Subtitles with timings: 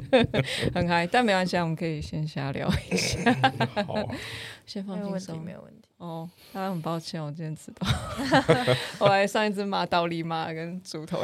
[0.74, 3.32] 很嗨，但没关系，我们可以先瞎聊一下。
[3.86, 3.94] 好，
[4.66, 5.88] 先放轻松，没有问题。
[5.98, 7.86] 哦，大家很抱歉，我今天迟到。
[9.00, 11.18] 我来上一次骂倒立骂跟猪头，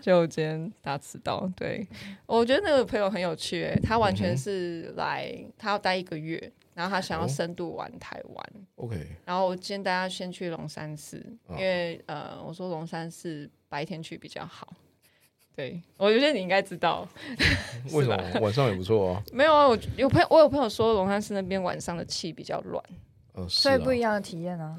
[0.00, 1.46] 就我今天大迟到。
[1.54, 1.86] 对，
[2.24, 8.46] 我觉得那个朋友很有趣，哎，他完全是来，他要待一个月，然后他想要深度玩台湾。
[8.76, 14.72] OK，然后我今天带他先去龙山寺，因为呃，我说龙山寺白天去比较好。
[15.56, 17.06] 对，我觉得你应该知道，
[17.92, 18.40] 为什么？
[18.40, 19.22] 晚上也不错啊？
[19.32, 22.82] 没有啊，我有朋友，我有朋友说龙山寺那边晚上的气比较乱。
[23.48, 24.76] 所以不一样的体验啊，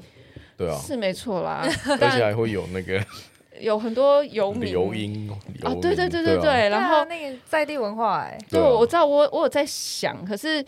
[0.56, 1.62] 对啊，是没错啦，
[2.00, 3.04] 而且还会有那个
[3.60, 4.70] 有很多游民。
[4.70, 5.30] 流音
[5.62, 10.64] 啊，对对对对对，然后那个在地文化哎，对，我知道，我我有在想，可是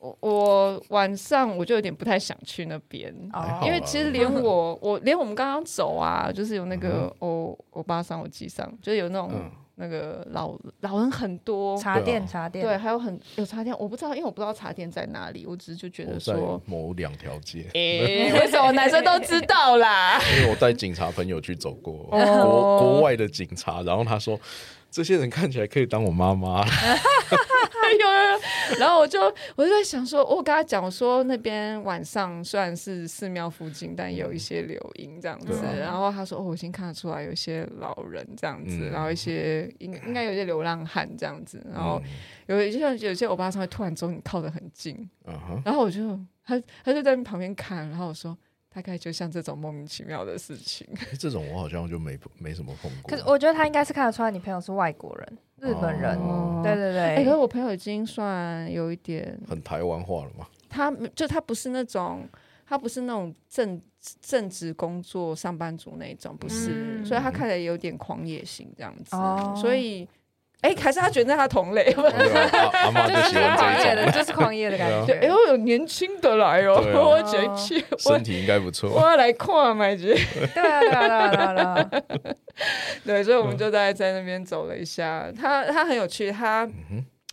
[0.00, 3.14] 我我晚上我就有点不太想去那边，
[3.62, 9.30] 因为其实连我 我连我们刚刚走啊，就是有那个欧欧巴桑，我记上，就是有那种。
[9.80, 20.20] 那个老老人很多，茶店茶店，对，还有很有茶店，我不知道，因为我不知道茶店在哪里，我只是就觉得说某两条街，哎，为什么男生都知道啦？
[20.36, 24.36] 因为我带警察朋友去走过国国外的警察，然后他说
[24.90, 26.64] 这些人看起来可以当我妈妈。
[28.70, 29.20] 有，然后我就
[29.56, 35.52] 我就在想说，我跟他讲我说，那边晚上虽然是寺庙附近，但有一些流音这样子。
[35.52, 41.64] 啊、然后他说，哦，我已经看得出来有一些老人这样子，嗯、然后一些应应该有一些流浪汉这样子。
[41.72, 42.00] 然后
[42.46, 48.36] 有一些有些欧巴桑会突然走你靠得很近，嗯、然后我就他他就在旁边看，然后我说。
[48.70, 50.86] 大概就像这种莫名其妙的事情，
[51.18, 53.10] 这种我好像就没没什么碰过。
[53.10, 56.16] 可是我觉得他应该是看得出来你朋友是外国人，日本人。
[56.18, 57.00] 哦、对对对。
[57.00, 60.46] 哎、欸，可是我朋友已经算有一点很台湾化了嘛。
[60.68, 62.28] 他就他不是那种，
[62.66, 63.80] 他不是那种正
[64.20, 70.08] 正职工作上班族那种，不是，嗯、所以他看起来有点狂野型这样子，哦、所以。
[70.60, 71.84] 哎，还是他觉得他同类，
[72.72, 75.12] 阿妈就喜欢这一种，就是狂野的感觉。
[75.14, 77.56] 哎呦，有年轻的来哦， 我觉得
[77.96, 78.90] 身体应该不错。
[78.90, 80.14] 我要来看买姐。
[80.54, 81.90] 对啊，对啊，对啊，
[83.04, 85.30] 对，所以我们就在在那边走了一下。
[85.30, 86.68] 他他很有趣，他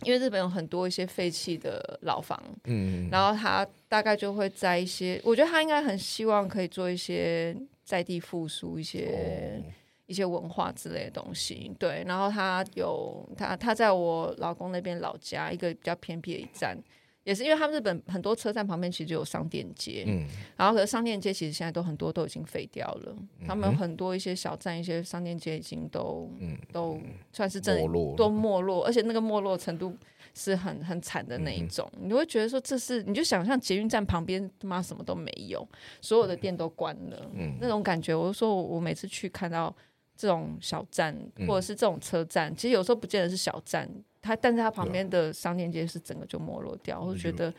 [0.04, 9.60] 因为日本有很多一些废弃的老房，嗯，然后他大概就会在一些，我觉得他应该很希望可以做一些在地复苏一些。
[10.06, 16.78] 一些文化之类的东西，对，然后他有他他在我老公那边老家一个比较偏僻的一站，
[17.24, 20.24] 也是因为他们日本很多车站旁边其实就有商店街，嗯，
[20.56, 27.00] 然后可是商店街其实现在都很多都已经废掉了，嗯、他们很多一些小站一些商店街已经都、嗯、都
[27.32, 27.82] 算是真的
[28.16, 29.92] 都没落，而且那个没落程度
[30.34, 35.66] 是很很惨的那一种，嗯、你会觉得说这是你就想象捷运站旁边他妈什么都没有，
[36.00, 39.74] 所有的店都关了，嗯、那种感觉，我就说我我每次去看到。
[40.16, 41.16] 这种小站
[41.46, 43.88] 或者是这种车站，嗯、其实有时候不见得是小站，
[44.22, 47.52] 它但是它旁边的商店街是整个就没落掉，我就觉得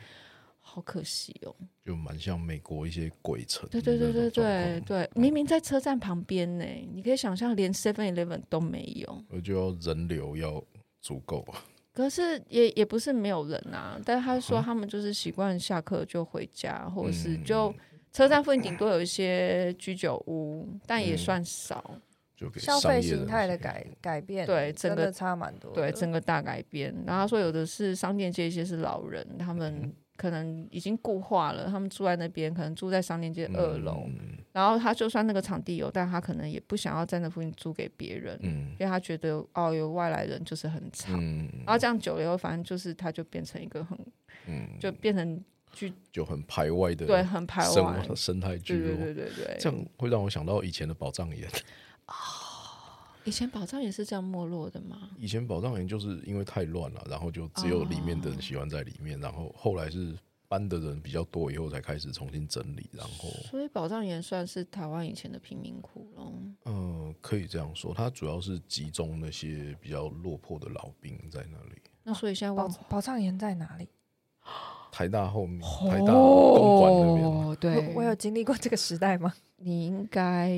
[0.59, 1.55] 好可惜哦。
[1.85, 10.63] 就蛮像美国一些鬼城，对对对对对对，明明在车站旁边呢，你可以想象连 Seven Eleven 都没有，我就要人流要
[10.99, 11.41] 足够。
[11.51, 11.63] 啊。
[11.93, 17.73] 可是也也不是没有人啊，但是他说他们就是习惯下课就回家，嗯、或者是就
[18.11, 21.99] 车站附近顶多有一些居酒屋，嗯、但也算少。
[22.57, 26.93] 消费形态的改改变，对，整个差蛮多，对，整个大改变。
[27.05, 34.03] 然后他说有的是商店街，一些是老人，他们可能已经固化了，他们住在那边，可能住在商店街二楼。
[34.07, 41.13] 嗯、然后他就算那个场地有，但他可能也不想要在那附近租给别人，嗯、因为他觉得哦，有外来人就是很吵。
[41.13, 43.97] 嗯、然后这样久了以后，反正就是他就变成一个很，
[44.47, 51.47] 嗯、就变成就就很排外的，对，很排外的生态聚落，对对对对对，这样会让我想到以前的宝藏岩。
[52.07, 52.13] 哦，
[53.23, 55.09] 以前宝藏也是这样没落的吗？
[55.17, 60.17] 以前宝藏岩就是因为太乱了，然后就只有里面的人喜欢在里面，哦、然后后来是
[60.47, 66.33] 搬的人比较多，以后才开始重新整理，然后所以宝藏岩算是台湾以前的贫民窟喽。
[66.65, 71.81] 嗯、呃，可以这样说，它主要是集中那些比较落魄的老兵在那里。
[72.03, 73.89] 那所以现在宝宝藏岩在哪里？
[74.97, 77.55] 台大后面，台大公馆那边。
[77.59, 79.31] 对我，我有经历过这个时代吗？
[79.57, 80.51] 你应该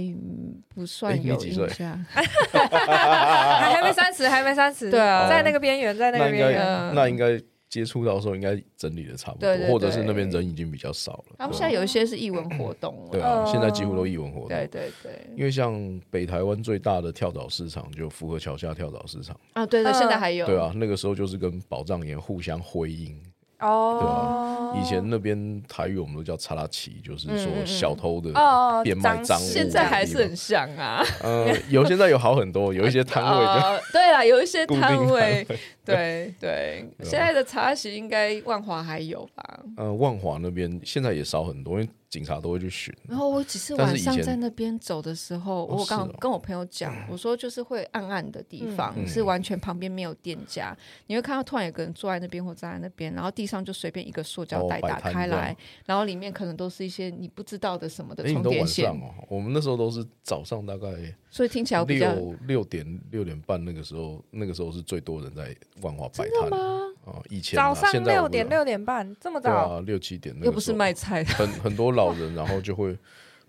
[0.73, 2.23] 不算有印象，还
[3.75, 4.89] 还没三十，还没三十。
[4.89, 7.37] 对啊，在那个边缘，在那个边缘，那应该
[7.67, 11.35] 接触到的时候，应该整理的差不多，或者是那边人已经比较少了。
[11.37, 14.47] 他们现在有一些是艺文活动，对啊，现在几乎都艺文活动。
[14.47, 20.45] 对对对，因为像北台湾最大的跳蚤市场，就福和桥下跳蚤市场啊，对对，现在还有。
[20.45, 23.21] 对啊，那个时候就是跟宝藏岩互相辉映。
[23.59, 31.03] 哦，对啊，以前那边台语我们都叫查拉奇，就是说小偷的哦，变卖赃物，现在还是很像啊。
[31.21, 35.45] 呃，有现在有好很多，有一些摊位就 对啦，有一些摊位，
[35.83, 36.89] 对对。
[37.03, 39.59] 现在的查拉奇应该万华还有吧？
[39.77, 41.89] 呃，万华那边现在也少很多，因为。
[42.09, 50.75] 警察都会去巡，然后我只是晚上在那边走的时候，我刚跟我朋友讲，我说就是会暗暗的地方，是完全旁边没有店家，
[51.05, 58.89] 你会看到突然有个人坐在那边或站在那边，然后地上就随便一个塑胶袋打开来，然后里面可能都是一些你不知道的什么的充电线。
[58.89, 60.89] 哦，我们那时候都是早上大概，
[61.31, 66.59] 所以听起来比较六六点六点半那个时候，那个时候是最多人在万华摆摊。
[67.05, 72.95] 啊，以前早上六点六点半这么早，啊，六七点，又不是卖菜的，很很多老人，然后就会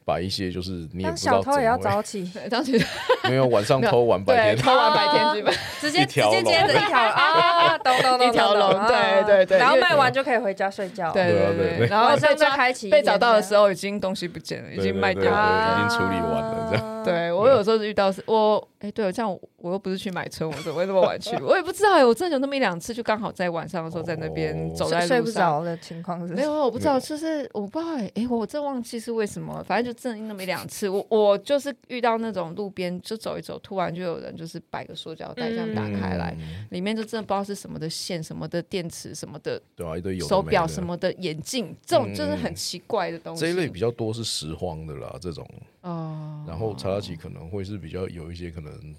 [0.05, 2.83] 把一些，就是你也不知道小偷也要早起， 早起
[3.25, 17.00] 没有晚上偷完白天，偷完白天去卖， 直接直接接着一条 啊，懂懂懂，一条龙，对对对，然后卖完就可以回家睡觉，对对对，然后再开启，被找到的时候已经东西不见了，已经卖掉了，已经处理完了，这样。
[17.05, 18.67] 对我有时候是遇到是我。
[18.81, 21.37] 哎，对，这样我又不是去买车，我怎么会那么晚去？
[21.45, 26.33] 我也不知道哎，我真的有那么一两次，就刚好在晚上的时候在那边走在路上，睡不着的情况是？
[26.33, 36.35] 没有，我不知道，就是我不知道哎，我真忘记是为什么，反正就真的那么一两次，我我就是遇到那种路边就走一走，突然就有人就是摆个塑胶袋这样打开来，
[36.71, 43.43] 里面就真的不知道是什么的线、什么的电池、什么的，对啊，一堆有手表什么的眼镜，这种就是很奇怪的东西。
[43.43, 45.47] 这一类比较多是拾荒的啦，这种
[45.83, 48.95] 哦，然后查拉奇可能会是比较有一些可能。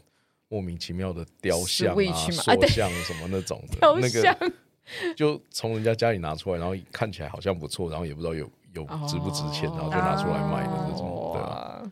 [0.53, 4.53] 莫名其妙的雕像啊、塑像什么那种的， 那个
[5.15, 11.91] 就从人家家里拿出来，然后看起来好像不错，然后也不知道有有值不值钱，然后就拿出来卖的那种，对啊，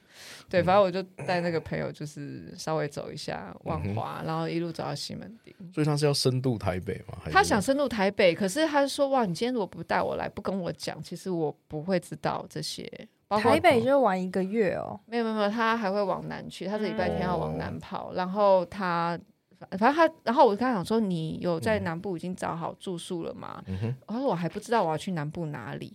[0.50, 5.56] 对，反正我就带那个朋友，就是稍微走一下万华，然后一路走到西门町。
[5.74, 7.18] 所以他是要深度台北嘛？
[7.32, 12.92] 他想深度台北，可是他说：“哇，你今天如果不带我来，不跟我讲，其实我不会知道这些。”
[13.38, 19.20] 台北就玩一个月哦，没有没有没有，他还会往南去，他这礼拜天要往南跑，然后他
[19.60, 23.62] 反正他，然后我就跟他讲说，你有在南部已经找好住宿了吗？
[24.08, 25.94] 他说我还不知道我要去南部哪里，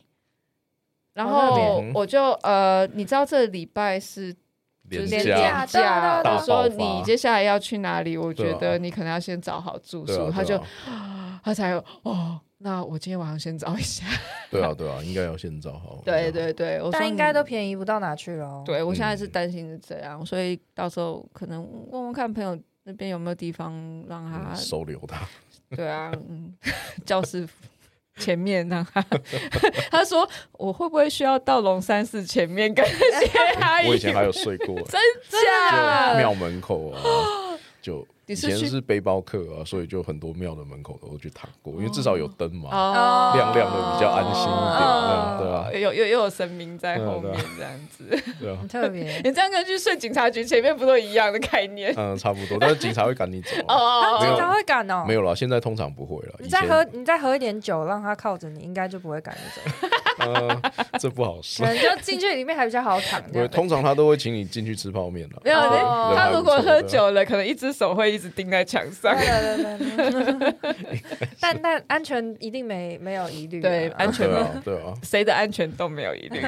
[1.15, 4.33] 然后我就呃，你知道这礼拜是
[4.89, 8.17] 就是连假假，他说你接下来要去哪里？
[8.17, 10.57] 我觉得你可能要先找好住宿，他就
[11.43, 12.41] 他才有哦。
[12.65, 14.07] 那我今天晚上先找一下。
[14.51, 16.01] 对啊，对啊，应该要先找好。
[16.03, 18.63] 对对对，我但应该都便宜不到哪去了。
[18.65, 23.75] 对，我现在是担心是这样，所以到时候可能问问看朋友那边有没有地方
[24.09, 25.29] 让他收留他。
[25.77, 26.55] 对啊，嗯
[27.05, 27.47] 教室
[28.17, 29.05] 前面让他。
[29.91, 33.89] 他说我会不会需要到龙山寺前面跟那些阿姨？
[33.89, 36.15] 我以前还有睡过，真假？
[36.17, 37.03] 庙门口啊，
[37.85, 38.07] 就。
[38.27, 42.71] 以前是背包客啊，所以就很多庙的门口都去躺过，因为至少有灯嘛，
[43.35, 45.69] 亮亮的比较安心一点，对吧？
[45.75, 48.05] 有有又有神明在后面这样子，
[48.41, 49.03] 对啊，特别。
[49.23, 51.93] 你这样跟去睡警察局前面不都一样的概念？
[51.99, 56.35] 嗯，差不多，但是警察会赶你走 哦，警察会赶哦，没有了，现在通常不会了。
[56.39, 59.87] 你再喝，你再喝一点酒，让他靠着你，应该就不会赶你走。
[60.19, 60.63] 呃，
[60.99, 61.67] 这不好说。
[61.67, 63.23] 可能就进去里面还比较好躺。
[63.33, 65.37] 对，通常他都会请你进去吃泡面的。
[65.45, 65.59] 没有，
[66.15, 69.15] 他如果喝酒了，可能一只手会一直钉在墙上。
[69.17, 69.79] 对对
[70.39, 70.55] 对。
[71.41, 73.61] 但但安全一定没没有疑虑。
[73.61, 76.41] 对，安全啊，对啊， 谁的安全都没有疑虑。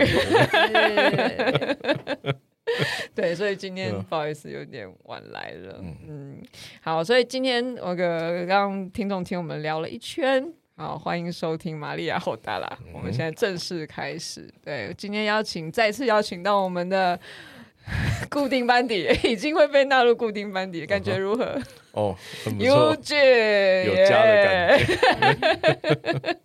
[3.15, 5.81] 对，所以今天不好意思有点晚来了。
[6.09, 6.37] 嗯，
[6.83, 10.53] 好，所以今天我跟让听众听我们聊了一圈。
[10.79, 12.79] 好，欢迎收听玛利亚后大啦！
[12.85, 14.47] 嗯、我们现在正式开始。
[14.63, 17.19] 对，今天邀请再次邀请到我们的
[18.29, 21.59] 固定班底，已经会被纳入固定班底，感觉如何？
[21.93, 22.15] 哦，
[22.45, 22.95] 很不错，有
[24.05, 26.39] 家的感觉。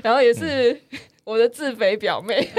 [0.02, 0.72] 然后也是。
[0.72, 2.40] 嗯我的自肥表妹，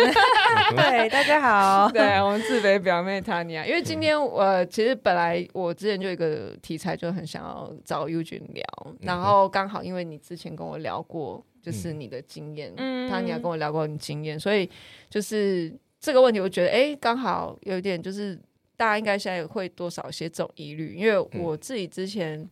[0.76, 8.64] 对，大家好， 对，我们自肥表妹 Tanya，因为今天我、呃、其实本来我之前就有一个题材，就很想要找 Eugene 聊，
[9.02, 14.70] 然后刚好因为你之前跟我聊过，就是你的经验，嗯，Tanya 跟我聊过你经验，所以
[15.10, 18.40] 就是这个问题，我觉得哎，刚好有一点就是
[18.78, 22.48] 大家应该现在会多少些这种疑虑，因为我自己之前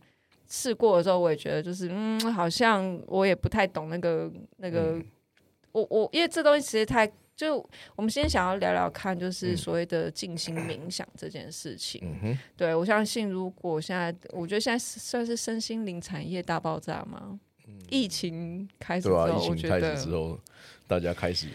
[0.48, 5.00] 试过的时候，我也觉得就是嗯，好像我也不太懂那个那个。
[5.72, 7.56] 嗯我我因为这东西其实太就
[7.96, 12.00] 我们先想要聊聊看，就是所谓的静心冥想这件事情。
[12.04, 17.40] 嗯、哼对我相信，如果现在我觉得现在算是身心灵产业大爆炸吗？
[17.66, 20.38] 嗯、疫情开始之后，啊、疫情开始之后，
[20.86, 21.46] 大家开始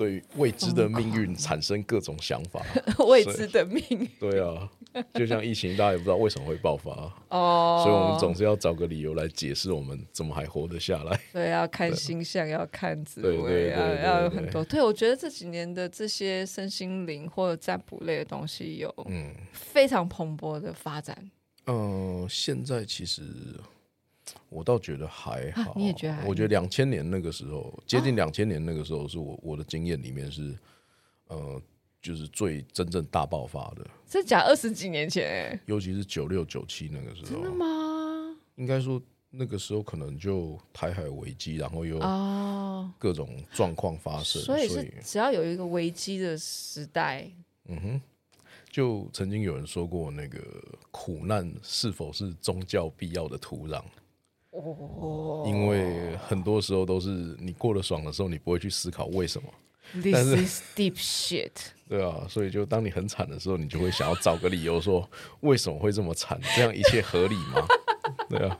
[0.00, 2.64] 对未知的命运产生各种想法，
[3.06, 4.08] 未知的命运。
[4.18, 4.66] 对啊，
[5.12, 6.90] 就像疫情，大家也不知道为什么会爆发
[7.28, 11.20] 哦，所以我们总是要找个理由来解释我们怎么还活得下来。
[11.34, 14.64] 对，要看星象，要看紫微，要要有很多。
[14.64, 21.30] 对，我觉得这几年的这些身心灵或者占卜类的东西有嗯非常蓬勃的发展。
[21.66, 23.22] 嗯，现在其实。
[24.48, 26.24] 我倒觉得还好，啊、你也觉得？
[26.26, 30.58] 我觉得两千年那个时候，接近两千年那个时候，是我我的经验里面是，
[31.28, 31.60] 呃，
[32.02, 33.86] 就是最真正大爆发的。
[34.08, 38.36] 是假二十几年前，尤其是九六九七那个时候，真的吗？
[38.56, 41.98] 应该说那个时候可能就台海危机，然后又
[42.98, 47.30] 各种状况发生，所以是只要有一个危机的时代，
[47.66, 48.00] 嗯哼，
[48.68, 50.40] 就曾经有人说过，那个
[50.90, 53.82] 苦难是否是宗教必要的土壤？
[54.50, 59.48] 哦，因为很多时候都是你过得爽的时候，你不会去思考为什么。
[59.92, 61.50] This is deep shit。
[61.88, 65.08] 对啊，所以就当你很惨的时候，你就会想要找个理由说
[65.40, 66.40] 为什么会这么惨？
[66.56, 67.66] 这样一切合理吗？
[68.28, 68.58] 对啊。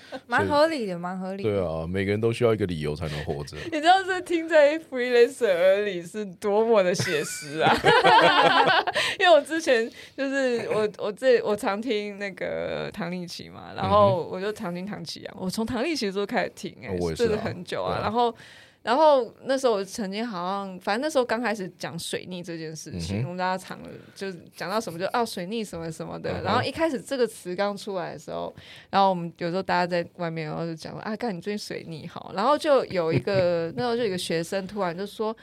[0.26, 1.50] 蛮合理的，蛮合理的。
[1.50, 3.56] 对啊，每个人都需要一个理由才能活着。
[3.72, 7.74] 你知道这听在 freelancer 耳里是多么的写实啊！
[9.18, 18.34] 因为我之前就是我我这我常听那个唐立奇嘛，然后我就常听唐琪啊，我从唐立淇的时候开始听，哎，真的很久啊，然后。
[18.82, 23.78] 然后那时候我曾经好像，反正那时候刚开始讲水逆这件事情，嗯、我们大家常
[24.12, 26.40] 就讲到什么就啊水逆什么什么的。
[26.40, 28.52] 嗯、然后一开始这个词刚出来的时候，
[28.90, 32.32] 然后我们有时候大家在外面，然后就讲啊，干你最近水逆好。
[32.34, 35.36] 然后就有一个 那时候就有一个学生突然就说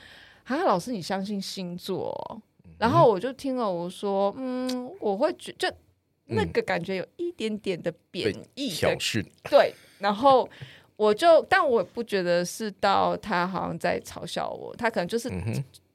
[0.43, 2.41] 啊，老师你相信星座？
[2.77, 5.71] 然后我就听了我说嗯，我会觉就
[6.25, 9.25] 那个感觉有一点点的贬义的，挑衅。
[9.49, 10.49] 对，然后。
[10.99, 15.31] 我就，但我不觉得是到他好像在嘲笑我，他可能就是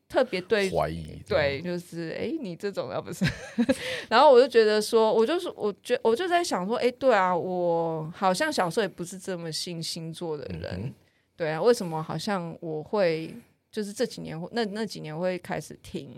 [0.08, 3.22] 特别对怀疑，对，就是哎、欸，你这种要不是，
[4.08, 10.94] 然后我就觉得说，我就是，我觉我就在想说，哎、欸，对啊，我好像小时候也不是这么信星座的人，嗯、
[11.36, 13.34] 对啊，为什么好像我会？
[13.74, 16.08] 就是这几年，那那几年会开始听，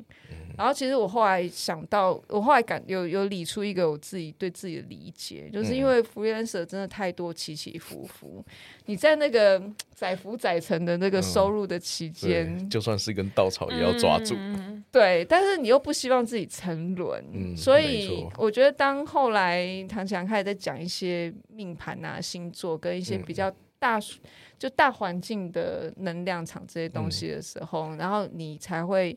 [0.58, 8.44] 然后其实我后来想到，我后来感有有理出一个我自己对自己的理解，就是因为 freelancer 真的太多起起伏伏，
[8.84, 9.62] 你在那个
[9.94, 24.00] 载浮载沉的那个收入的期间，嗯，就算是一根稻草也要抓住，嗯，对，但是你又不希望自己沉沦，嗯，所以我觉得当后来唐强开始在讲一些命盘啊、星座跟一些比较大。
[24.59, 29.14] 就大环境的能量场这些东西的时候，嗯、然后你才会，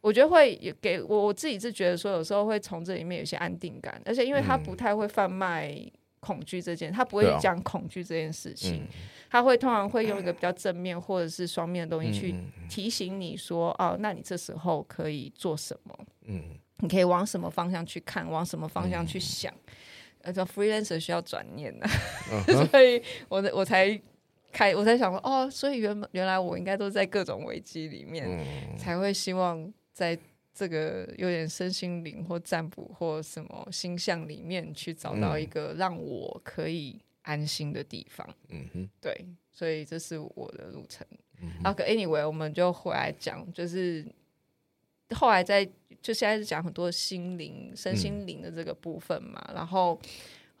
[0.00, 5.78] 我觉得会给我我自己是觉得说，有时候会从这里面有些安定感，而且因为他不太会贩卖
[6.20, 8.88] 恐惧这件，他不会讲恐惧这件事情，嗯、
[9.28, 12.34] 他会通常会用一个比较正面或者是双面的东西去
[12.70, 15.94] 提醒你说，哦，那你这时候可以做什么？
[16.24, 16.42] 嗯，
[16.78, 19.52] 你可以往什么方向去看，往什么方向去想？
[20.28, 21.86] 呃，叫 freelancer 需要转念 呢，
[22.70, 24.00] 所以我的我才。
[24.50, 30.18] 开，我才想说，哦，所以原原来我应该都在各种危机里面，嗯、才会希望在
[30.54, 38.26] 这个有点身心灵或占卜或什么星象里面去找到一个让我可以安心的地方。
[38.48, 41.06] 嗯哼，对，所以这是我的路程。
[41.62, 44.02] 然后 anyway，我们就回来讲，就是
[45.10, 45.68] 后来在
[46.08, 50.00] 就现在是讲很多心灵、身心灵的这个部分嘛，嗯、然后。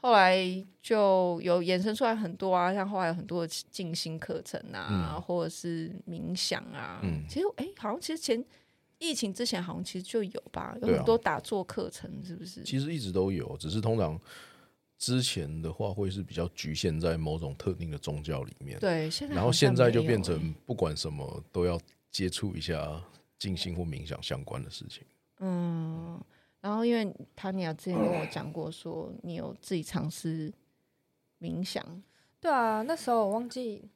[0.00, 0.38] 后来
[0.80, 7.00] 就有衍生出来很多啊，像后来有很多的静心课程啊，嗯、或者是冥想啊。
[7.02, 8.44] 嗯、其实哎、欸，好像其实前
[9.00, 12.62] 疫情之前好像其实就有吧，有很多打坐课程，是不是？
[12.62, 14.16] 其实一直都有，只是通常
[14.98, 18.78] 之前的话会是比较局限在某种特定的宗教里面。
[18.78, 21.76] 对，现在然后现在就变成不管什么都要
[22.12, 23.02] 接触一下
[23.36, 25.02] 静心或冥想相关的事情。
[25.40, 26.20] 嗯。
[26.60, 30.52] 然后，因为塔尼亚之前跟我讲过，说你有自己尝试
[31.40, 31.82] 冥想。
[32.40, 33.88] 对啊，那时候我忘记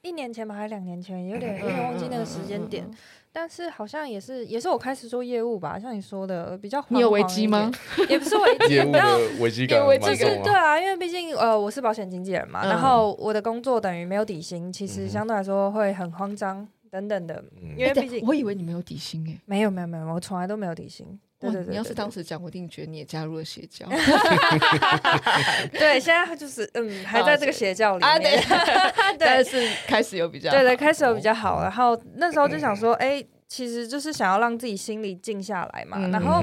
[0.00, 2.90] 一年前吧，还是两年前，有点有点忘记那个时间点。
[3.32, 6.82] 但是好像也是也是我开始做业务吧，像你说的比较。
[6.88, 7.70] 你有危机吗？
[8.08, 9.78] 也不是危 机，业务的危机感。
[10.00, 16.66] 就是对啊，因为毕竟呃我是保险经纪人嘛，然后我的工作等于没有底薪，其实相对来说会很慌张
[17.08, 17.44] 等等的。
[17.76, 21.06] 因为毕竟我以为你没有底薪诶，没有没有没有，我从来都没有底薪。
[21.38, 23.86] 对对对，你要是当时讲，我一定觉得你也加入了邪教。
[25.70, 28.42] 对，现在就是嗯，还在这个邪教里面。
[29.20, 31.60] 但是开始有比较，对对，开始有比较好。
[31.62, 35.98] 然后那时候就想说，哎，其实就是想要让自己心里静下来嘛。
[36.08, 36.42] 然后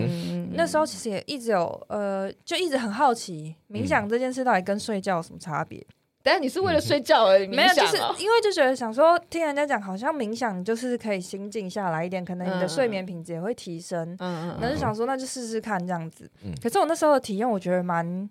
[0.53, 5.83] 那时候其实也一直有呃，就一直很好奇，冥想这件事到底跟睡觉有什么差别？
[6.23, 7.55] 等下你是为了睡觉而冥想？
[7.55, 14.15] 没有，就是因为就觉得想说听人家讲，好像冥想就是可以心静下来一点，可能你的睡眠品质也会提升。
[14.19, 16.31] 嗯嗯，那就想说那就试试看这样子。
[16.43, 18.29] 嗯，可是我那时候的体验，我觉得蛮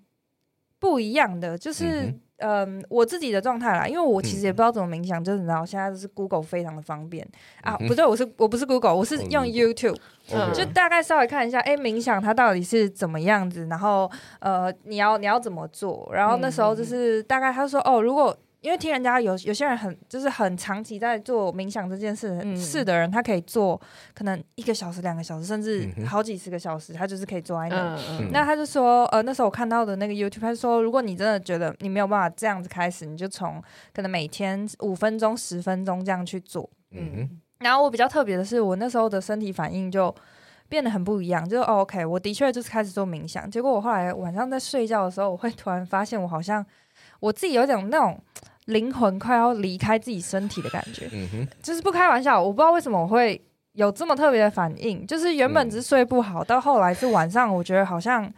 [0.79, 2.13] 不一样的，就是。
[2.39, 7.27] 嗯嗯，我自己的状态啦，因为我其实也不知道怎么冥想，嗯、就是你知道现在就是 Google 非常的方便
[7.61, 9.97] 啊，嗯、不对，我是我不是 Google，我是用 YouTube，、
[10.33, 14.11] 嗯、就大概稍微看一下，哎、欸，冥想它到底是怎么样子，然后
[14.41, 18.37] 呃，你要你要怎么做，然后那时候就是大概他说哦，如果。
[18.63, 23.79] 因为听人家有有些人很就是很长期在做冥想这件事事、嗯、的人，他可以做
[24.15, 27.97] 可能一个小时、两个小时，甚至好几十个小时，他就是可以做在那。
[27.97, 33.61] 嗯嗯、那他就说，呃，那时候我看到的那个 YouTube，他就说，如果你真的觉得你没有办法这样子开始，你就从
[33.93, 36.71] 可能每天五分钟、十分钟这样去做。
[36.93, 40.15] 嗯，嗯然后我比较特别的是，我那时候的身体反应就
[40.69, 46.65] 变得很不一样，就、哦、OK，我的确就是开始做冥想，结果我后来晚上在睡觉的时候，我会突然发现我好像
[47.19, 48.17] 我自己有点那种。
[48.73, 53.41] 灵魂快要离开自己身体的感觉，嗯哼，就是不开玩笑，我不知道为什么我会
[53.75, 58.31] 有这么特别的反应，就是原本只是睡不好，到后来是晚上，我觉得好像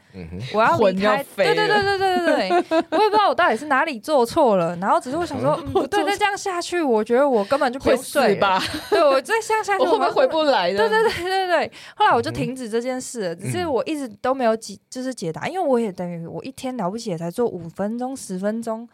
[0.52, 10.78] 我要离开，对对对对对对对，我也不知道我到底是哪里做错了，然后只是我想说， 不对，再这样下去，我觉得我根本就不会睡吧，对，我再这样下去， 我会不会回不来的？
[10.78, 18.88] 对对对对对，后来我就停止这件事，只是我一直都没有解，就是解答，因为我也等于我一天了不起也才做五分钟十分钟。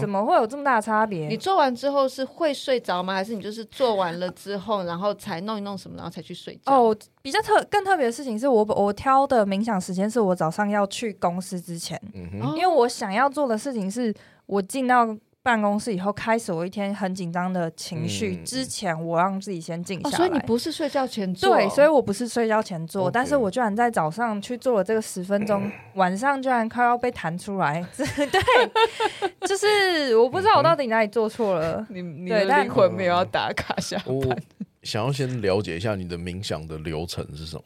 [0.00, 1.26] 怎么会有这么大差别？
[1.26, 3.14] 你做完之后是会睡着吗？
[3.14, 6.72] 还是你就是做完了之后，然后才弄一弄什么，然后才去睡觉？
[6.72, 14.14] 哦，比较特更特别的事情是我我挑的冥想时间是我早上要去公司之前，嗯，因为我想要做的事情是
[14.46, 15.16] 我进到。
[15.46, 18.34] 办公室以后开始，我一天很紧张的情绪。
[18.34, 21.54] 嗯、之前我让自己先静下来、哦，所以你不是睡觉前做？
[21.54, 23.12] 对，所以我不是睡觉前做，Okay.
[23.12, 27.80] 但是我居然在早上去做了这个十分钟，嗯、 晚上居然快要被弹出来。
[27.96, 31.86] 对，就是我不知道我到底哪里做错了。
[31.90, 34.12] 你你的灵魂没有要打卡下班。
[34.12, 34.36] 我
[34.82, 37.62] 想要先了解一下你的冥想的流程是什么。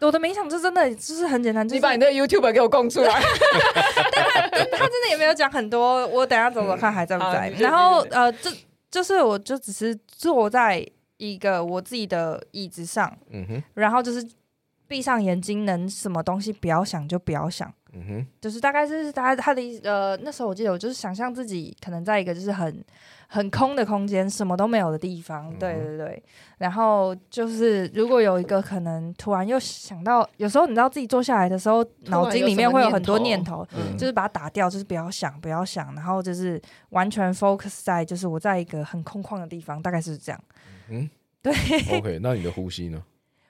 [0.00, 3.20] 我的冥想就真的就是很简单，就是、你把你的 YouTube 给我供出来。
[4.12, 4.40] 但他
[4.76, 7.50] 他真的也没有讲很多，我等下走走看还在不在。
[7.58, 8.50] 然后呃，就
[8.90, 10.86] 就是我就只是坐在
[11.16, 14.24] 一个我自己的椅子上，嗯哼，然后就是
[14.88, 22.84] 闭上眼睛，能什么东西不要想就不要想，嗯哼，就是大概是大概他的呃，那时候我记得我就是想象自己可能在一个就是很。
[23.30, 26.22] 很空的空间，什么都没有的地方，对对对。
[26.56, 36.58] 然后就是，如果有一个可能，突然又想到，有时候你知道自己坐下来的时候，脑筋里面会有很多念头，念头嗯、就是把它打掉，就是不要想，不要想，然后就是
[36.88, 40.40] 完全 focus 在，就是我在一个很空旷的地方，大概是这样。
[40.88, 41.10] 嗯，
[41.42, 41.52] 对。
[41.98, 43.02] OK，那你的呼吸呢？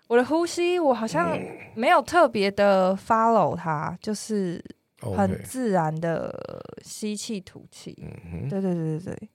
[0.08, 1.38] 我的呼吸，我好像
[1.74, 4.62] 没有特别的 follow 它，就是
[5.00, 6.34] 很自然的
[6.82, 7.96] 吸气吐气。
[8.02, 9.28] 嗯哼，对对对对对。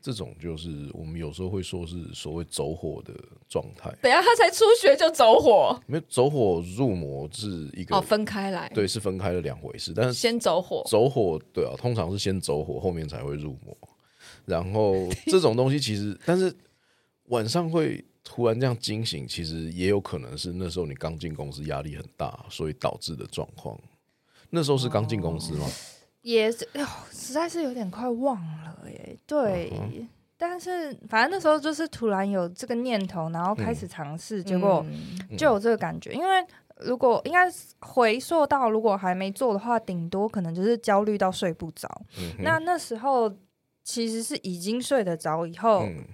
[0.00, 3.14] 这种就是我们有时候会说是所谓走火的
[3.48, 3.90] 状态。
[4.02, 9.92] 等下他才初学就走火，没有走火入魔是一个哦，分开来，对，是分开了两回事。
[9.96, 13.74] 但是先走火，走火对啊，通常是先走火，后面才会入魔。
[14.44, 16.54] 然后 这种东西其实，但是
[17.28, 23.78] 晚上会突然这样惊醒，其实也有可能是那时候你刚进公司压力很大，所以导致的状况。
[24.50, 25.66] 那时候是刚进公司吗？
[25.66, 25.70] 哦
[26.24, 29.14] 也是，哟，实在是有点快忘了耶。
[29.26, 30.08] 对，嗯、
[30.38, 34.86] 但是反正那时候就是突然有这个念头，然后开始尝试，嗯、结果
[35.36, 36.12] 就有这个感觉。
[36.12, 36.46] 嗯、因为
[36.78, 37.40] 如果应该
[37.80, 41.86] 回溯到，如果还没做的话，顶多可能就是焦虑到睡不着。
[42.18, 43.30] 嗯、那那时候
[43.82, 46.06] 其实是已经睡得着，以后、嗯、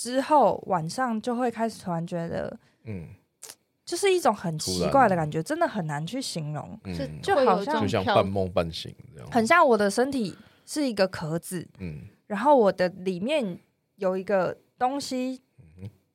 [0.00, 3.06] 之后晚上就会开始突然觉得，嗯。
[3.84, 6.78] 就是一种很奇怪的感觉，真的很难去形容，
[7.20, 13.58] 就好像就像半梦半醒这样，很像我的身体是一个壳子，嗯，然后我的里面
[13.96, 15.42] 有一个东西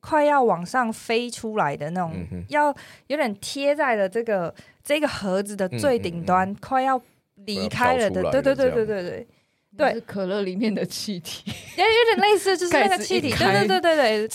[0.00, 2.12] 快要往上飞出来的那种，
[2.48, 2.74] 要
[3.08, 6.98] 有点贴在了这个这个盒子的最顶端，快要
[7.34, 9.28] 离开了的，对对对对对对，
[9.76, 14.28] 对，是可乐里面的气体， 也有点类似，就是那个气体，对对对对对，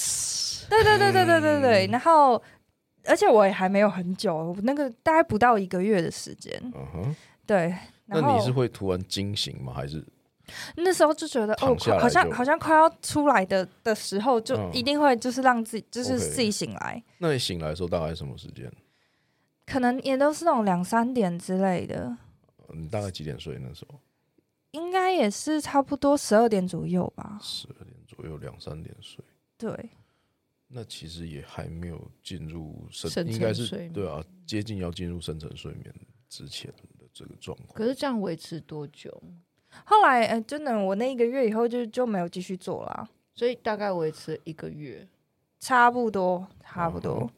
[0.70, 2.42] 对对对对对对对，然后。
[3.04, 6.54] 而且我也还没有很久，那个大概不到一个月的时间。
[6.66, 7.16] 嗯哼，
[7.48, 7.76] 对。
[8.06, 9.74] 那你是会突然惊醒吗？
[9.74, 10.06] 还是
[10.76, 17.04] 那时候就觉得哦，好像好像快要出来的的时候，就一定会就是让自己就是自己醒来。
[17.18, 18.72] 那你醒来的时候大概什么时间？
[19.66, 22.16] 可能也都是那种两三点之类的。
[22.76, 24.00] 你大概几点睡那时候？
[24.72, 27.40] 应该也是差不多十二点左右吧。
[27.42, 29.24] 十二点左右，两三点睡。
[29.58, 29.90] 对。
[30.74, 35.94] 那其实也还没有进入深，应该是对啊，接近要进入深层睡眠
[36.30, 37.74] 之前的这个状况。
[37.74, 39.22] 可是这样维持多久？
[39.84, 45.06] 后来，哎、欸，真的，我那一个月以后就就没有继续做了，所以大概维持一个月，
[45.60, 47.30] 差不多，差不多。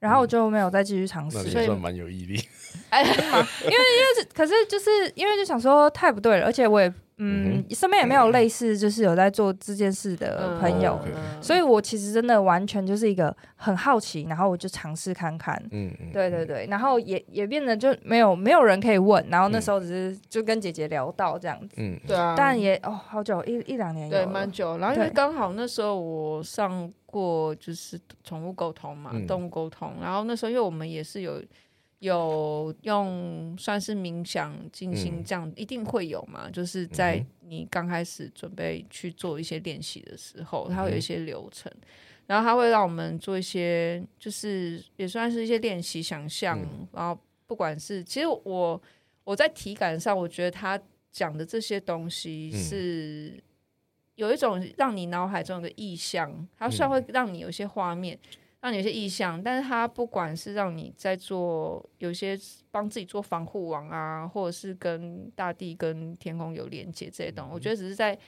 [0.00, 1.38] 嗯、然后我就没有再继续尝试。
[1.38, 2.42] 那也算蛮有毅力。
[2.90, 3.14] 哎， 因为
[3.70, 6.92] 因为可是就是因为就想说太不对了，而且我也。
[7.18, 10.98] 嗯，身边也没有类似就是有在做这件事的朋友，
[11.40, 15.60] 所以我其实真的完全就是一个很好奇，然后我就尝试看看。
[15.72, 21.74] 嗯嗯，对对对，然后也也变得就没有没有人可以问，然后那时候只是就跟姐姐聊到这样子。
[21.78, 24.78] 嗯，对啊，但也哦好久一一两年，对，蛮久。
[24.78, 31.42] 然后因为刚好那时候我上过就是宠物沟通嘛，动物沟通，然后那时候因为我们也是有。
[32.00, 36.48] 有用算是冥想静心这样，嗯、一定会有嘛？
[36.48, 41.72] 就是在你刚开始准备去做一些练习的时候，嗯、它会有一些流程，
[42.26, 46.56] 然后它会让我们做一些，就是也算是一些练习想象。
[46.60, 48.80] 嗯、然后不管是，其实我
[49.24, 50.80] 我在体感上，我觉得他
[51.10, 53.42] 讲的这些东西是
[54.14, 58.16] 有一种让你脑海中的意象，它虽然会让你有一些画面。
[58.60, 62.36] 让你有些意向，但是它不管是让你在做有些
[62.70, 68.18] 帮自己做防护网啊，或者是跟大地、跟天空有连接这些东西，嗯、我觉得只是在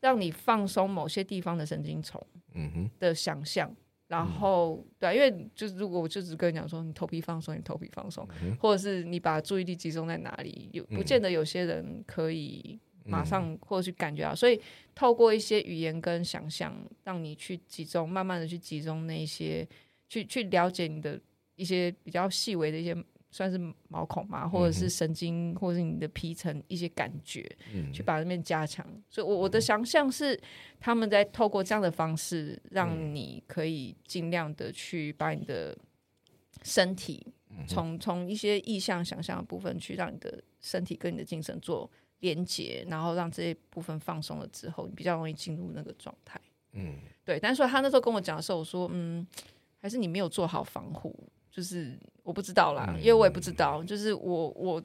[0.00, 2.20] 让你放松某些地方的神经丛
[2.52, 3.74] 嗯哼的想象。
[4.06, 12.78] 然后，嗯、对、啊，因为就是如果我就只跟你讲说，你头皮放松，你头皮放松，嗯、或者是你把注意力集中在哪里，有不见得有些人可以。
[13.04, 14.60] 马上或者去感觉到，所以
[14.94, 19.66] 透过一些语言跟想象，让你去集中，慢慢的去集中那些，
[20.08, 21.20] 去去了解你的
[21.56, 22.96] 一些比较细微的一些，
[23.30, 27.44] 算是毛孔嘛，或者是神经，或者是你的皮层一些感觉，
[27.92, 28.86] 去把那边加强。
[29.10, 30.40] 所以我我的想象是，
[30.80, 35.76] 他们在透过这样的方式，让你可以尽量的去把你的
[36.62, 37.26] 身体，
[37.66, 41.90] 从从一些意向想象的部分，去让你的身体跟你的精神做。
[42.24, 46.40] 连接，然后让这一部分放松了之后，你比较容易进入那个状态。
[46.72, 47.38] 嗯，对。
[47.38, 49.26] 但是说他那时候跟我讲的时候，我说，嗯，
[49.78, 51.14] 还是你没有做好防护，
[51.50, 54.82] 就是我不知道啦，嗯、因为我也不知道，就是我我。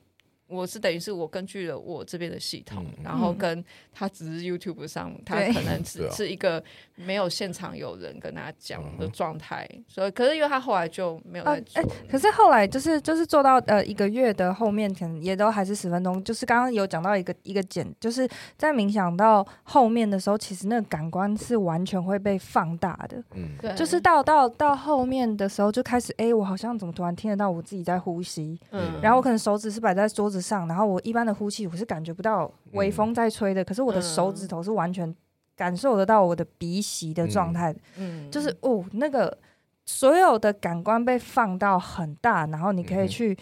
[0.49, 6.61] 我是等于是我根据了我这边的系统，嗯、然后跟他只是 YouTube 上，他可能只是一个
[6.95, 11.95] 没有现场有人跟他讲的状态，嗯、所以可是因为他后来就没有在做、呃欸。
[12.09, 16.23] 可是后来就是就是做到呃一个月的后面，可能也都还是十分钟。
[16.23, 23.23] 就是刚刚有讲到一个一个简，就是在冥想到后面的时候，其实那个感官是完全会被放大的。
[23.35, 23.71] 嗯，对。
[23.75, 28.59] 就是到到到后面的时候，就开始哎、欸，我好像怎么突然听得到我自己在呼吸。
[28.71, 28.99] 嗯。
[28.99, 30.38] 然后我可能手指是摆在桌子。
[30.41, 35.13] 上，然后我一般的呼气，我是感觉不到微风在吹的，嗯、可是我的手指头是完全
[35.55, 39.37] 感受得到我的鼻息的状态，嗯，就是哦，那个
[39.85, 43.37] 所有的感官被放到很大，然后你可以去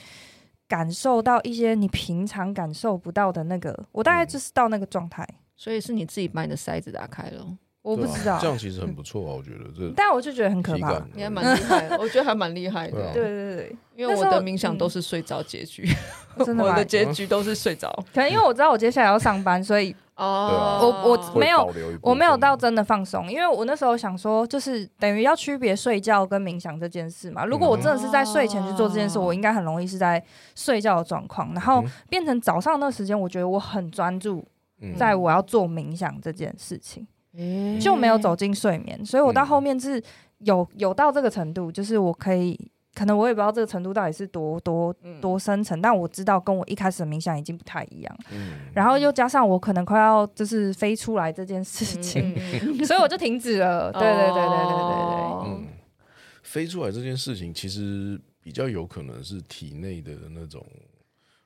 [0.67, 7.57] 感受到一些你平常感受不到的那个，我大概就是到那个状态，所以是你自己把你的塞子打开了。
[7.87, 9.89] 我不知道，这样其实很不错啊，我觉得这。
[9.95, 13.13] 但我就觉得很可怕，你还蛮厉害，我觉得还蛮厉害的。
[13.13, 15.87] 对对对，因为我的冥想都是睡着结局，
[16.45, 17.89] 真的， 我的结局都是睡着。
[18.13, 27.45] 可能因为我知道我接下来要上班，所以哦，我我没有我没有到真的放松，因为我那时候想说，就是等于要区别睡觉跟冥想这件事嘛。
[27.45, 30.21] 如果我真的是在睡前去做这件事，我应该很容易是在
[30.55, 34.45] 睡觉的状况，然后变成早上那时间，我觉得我很专注，
[34.97, 37.07] 在我要做冥想这件事情。
[37.79, 40.01] 就没有走进睡眠，所以我到后面是
[40.39, 42.59] 有有到这个程度，就是我可以，
[42.95, 48.17] 可能我也不知道这个程度到底是多多多深层，但我知道跟我一开始的冥想已经不太一样。
[48.73, 52.35] 然后又加上我可能快要就是飞出来这件事情，
[52.83, 53.91] 所以我就停止了。
[53.91, 55.47] 对对对对对对对。
[55.47, 55.67] 嗯，
[56.41, 60.65] 飞出来这件事情其实比较有可能是体内的那种，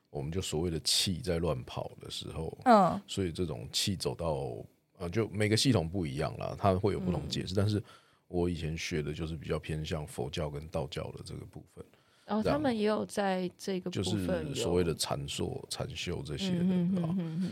[0.10, 4.56] 我们就所谓的气在乱跑的时候，嗯，所以这种气走到。
[5.02, 7.54] 啊，就每个系统不一样啦，它会有不同解释。
[7.56, 7.82] 嗯、但是
[8.28, 11.84] 我以前学的就是比较偏向佛教跟道教的这个部分。
[12.24, 16.66] 然后、哦、他们也有在这个部分，就是所谓的禅坐、禅修这些的。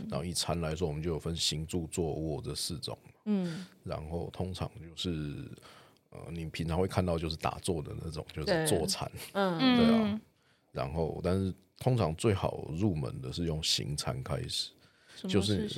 [0.08, 2.96] 然后以禅来说，我们就有分行住坐卧这四种。
[3.26, 3.66] 嗯。
[3.84, 5.44] 然后通常就是
[6.10, 9.10] 呃，你平常会看到就是打坐的那种，就是坐禅。
[9.32, 9.76] 嗯。
[9.76, 10.20] 对啊。
[10.72, 14.70] 然后，但是通常最好入门的是用行禅开始。
[15.28, 15.68] 就是，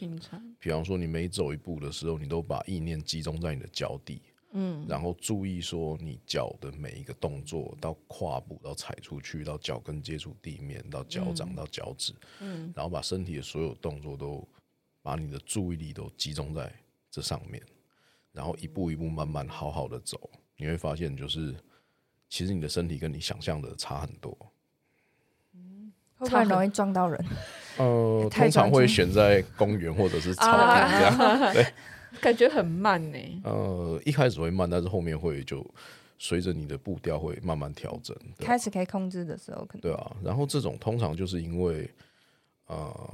[0.58, 14.46] 比方说你每走一步的时候，你都把意念集中在你的脚底，嗯，然后注意说你脚的每一个动作，到跨步到踩出去，到脚跟接触地面，到脚掌到脚趾，嗯，然后把身体的所有动作都
[15.00, 16.72] 把你的注意力都集中在
[17.10, 17.62] 这上面，
[18.32, 21.54] 然后一步一步慢慢好好的走，你会发现就是
[22.28, 24.36] 其实你的身体跟你想象的差很多，
[25.54, 27.24] 嗯，会不会容易撞到人？
[27.78, 31.66] 呃，通常会选在公园或者是草地这样，对，
[32.20, 33.18] 感觉很慢呢。
[33.44, 35.64] 呃，一开始会慢，但是后面会就
[36.18, 38.16] 随着你的步调会慢慢调整。
[38.38, 40.16] 开始可以控制的时候，可能对啊。
[40.22, 41.90] 然后这种通常就是因为
[42.66, 43.10] 呃，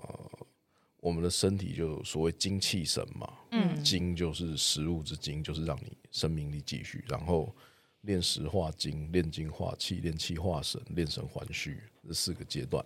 [1.01, 7.05] 我们的身体就所谓精气神嘛，嗯，精就是食物之精，就是让你生命力继续。
[7.09, 7.55] 然后
[8.03, 12.85] 练石化精，炼精化气，炼气化神，炼神还虚，这四个阶段。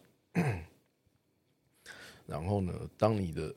[2.27, 3.55] 然后呢，当你的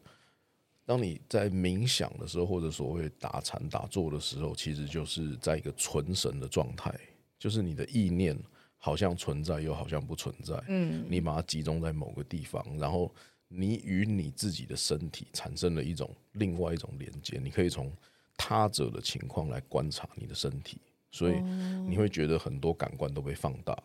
[0.85, 6.93] 当你在冥想的时候，或者所谓打禅打坐的时候，其实就是在一个纯神的状态，
[7.39, 8.37] 就是你的意念
[8.77, 10.63] 好像存在，又好像不存在。
[10.67, 13.11] 嗯，你把它集中在某个地方，然后
[13.47, 17.39] 你与你自己的身体产生了一种另外一种连接。
[17.43, 17.91] 你可以从
[18.37, 21.41] 他者的情况来观察你的身体，所以
[21.87, 23.75] 你会觉得很多感官都被放大，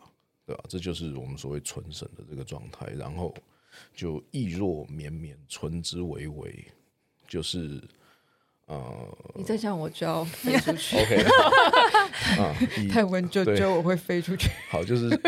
[0.45, 0.65] 对吧？
[0.69, 2.89] 这就是我们所谓纯神的这个状态。
[2.89, 3.35] 然后。
[3.95, 6.65] 就意若绵绵，存之为微，
[7.29, 7.83] 就是
[8.67, 10.97] 呃，你再讲我就要 飞出去。
[10.97, 11.17] OK，
[12.39, 12.55] 啊，
[12.91, 14.49] 太文绉绉，我会飞出去。
[14.69, 15.21] 好，就是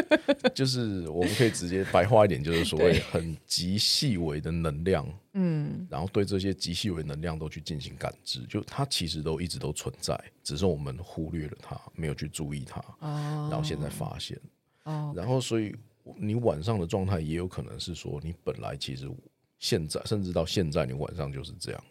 [0.55, 14.39] 就是我们可以直接白话一点，就是所谓很极细微的能量，嗯，然后对这些极细微能量都去进行感知，就它其实都一直都存在，只是我们忽略了它，没有去注意它，哦，然后现在发现，
[14.85, 15.75] 哦，然后所以。
[16.17, 19.11] 你晚上的状态也有可能是说，你本来其实
[19.59, 21.85] 现在甚至到现在，你晚上就是这样，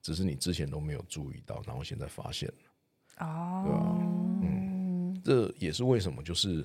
[0.00, 3.26] 只是你之前都没有注意到，然后现在发现了。
[3.26, 3.96] 哦，对吧？
[4.42, 6.64] 嗯，这也是为什么就是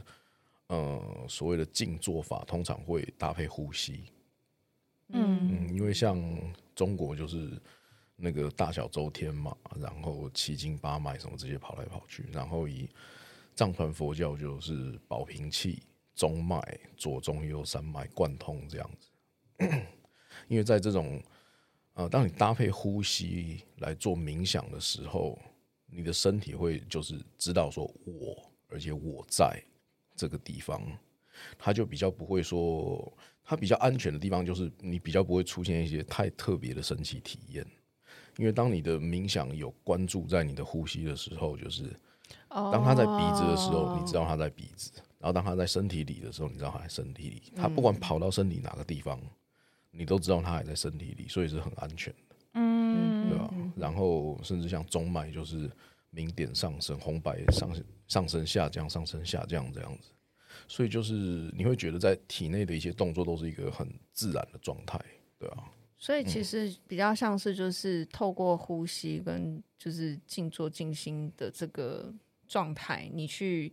[0.68, 4.04] 呃，所谓的静坐法通常会搭配呼吸。
[5.10, 6.22] 嗯嗯，因为像
[6.76, 7.60] 中国就是
[8.16, 12.88] 那个大小周天嘛，然后七经八脉什么这些跑来跑去，然后以
[13.56, 15.82] 藏传佛教就是保平气。
[16.22, 16.62] 中脉、
[16.96, 19.10] 左中右三脉贯通这样子，
[20.48, 21.20] 因为在这种
[21.96, 25.36] 呃，当你搭配呼吸来做冥想的时候，
[25.88, 29.60] 你的身体会就是知道说我，而且我在
[30.16, 30.80] 这个地方，
[31.58, 33.12] 它就比较不会说，
[33.44, 37.66] 它比较安全的地方就是你比较不会出现一些太特别的神奇体验，
[38.38, 41.92] 因为当你的冥想有关注在你的呼吸的时候，就是
[42.48, 44.92] 当他在鼻子的时候，你知道他在鼻子。
[45.22, 49.22] 然后当他在身体里的时候，你知道他在身体里，他不管跑到身体哪个地方，
[49.92, 53.54] 你都知道他还在身体里，所以是很安全的，嗯，对吧？
[53.76, 55.70] 然后甚至像中脉，就是
[56.10, 57.72] 明点上升，红白上
[58.08, 60.10] 上升下降，上升下降这样子，
[60.68, 61.14] 所以就是
[61.56, 65.00] 你会觉得在体内的一些动作都是一个很自然的状态，
[65.38, 65.72] 对啊。
[66.00, 72.12] 所以其实比较像是就是透过呼吸跟就是静坐静心的这个
[72.48, 73.72] 状态，你去。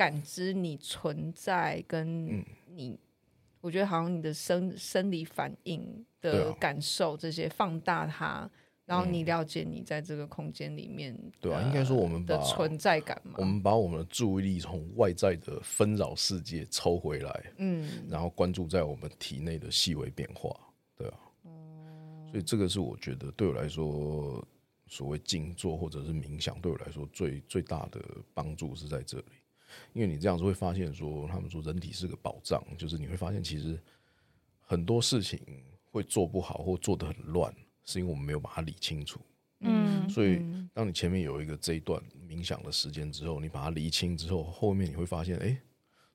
[0.00, 2.42] 感知你存在，跟
[2.74, 2.98] 你，嗯、
[3.60, 8.50] 我觉得好像你的生生理反应的感受，这些放大它，
[8.86, 20.58] 然后你了解你在这个空间里面，对啊，应该说我们的存在感嘛，我们把我们的注意力从外在的纷扰世界抽回来，嗯，然后关注在我们体内的细微变化，
[20.96, 24.42] 对啊，嗯、所以这个是我觉得对我来说，
[24.86, 28.00] 所谓静坐或者是冥想，对我来说最最大的
[28.32, 29.26] 帮助是在这里。
[29.92, 33.80] 因为你这样子会发现，说他们说人体是个宝藏，就是你会发现其实
[34.60, 35.40] 很多事情
[35.90, 37.54] 会做不好或做得很乱，
[37.84, 39.20] 是因为我们没有把它理清楚。
[39.60, 45.60] 嗯，所以当你前面有一个这一段冥想的时间之后，你把它理清之后，后面你会发现，哎，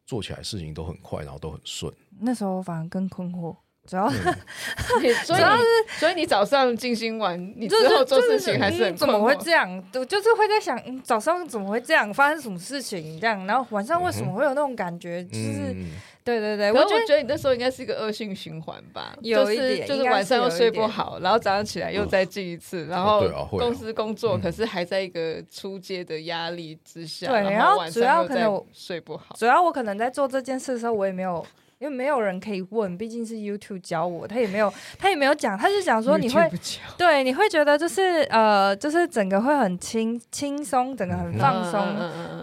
[0.06, 1.94] 做起来事情都很快，然后都很顺。
[2.20, 3.56] 那时候反而更困惑。
[3.88, 4.10] 主要，
[5.24, 9.84] 所以是，所以你早上静心完，你之后做事情还是很怎么会这样？
[9.94, 12.12] 我就是会在想，早上怎么会这样？
[12.14, 13.46] 发生什么事情这样？
[13.46, 15.24] 然后晚上为什么会有那种感觉？
[15.26, 15.76] 就是，
[16.24, 31.46] 对对对，我觉得你那时候应该是一个恶性循环吧，有一点，就是晚上又睡不好，然后早上起来又再进一次，然后公司工作，可是还在一个出街的压力之下，对，然后主要可能睡不好，主要我可能在做这件事的时候，我也没有。
[31.78, 36.50] 因为没有人可以问，毕竟是 YouTube 教我，他也没有，他也没有讲，他就讲说你会，
[36.98, 41.82] 对，你会觉得就是呃，就是整个会很轻轻松，整个很放松。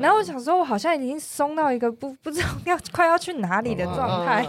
[0.01, 4.47] 然后我想说，我好像已经松到一个不不知道要快要去哪里的状态。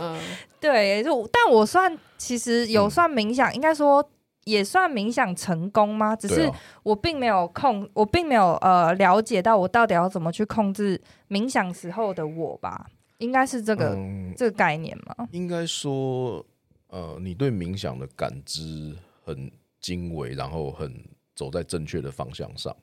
[0.59, 4.05] 对，就但我算其实有算冥想，嗯、应该说
[4.43, 6.13] 也算冥想成功吗？
[6.15, 6.51] 只是
[6.83, 12.85] 我并没有控，我并没有呃了解到我到底要怎么去控制冥想时候的我吧。
[13.23, 15.27] 应该是这个、嗯、这个概念吗？
[15.31, 16.45] 应该说，
[16.87, 20.93] 呃，你对冥想的感知很精微，然后很
[21.33, 22.75] 走在正确的方向上。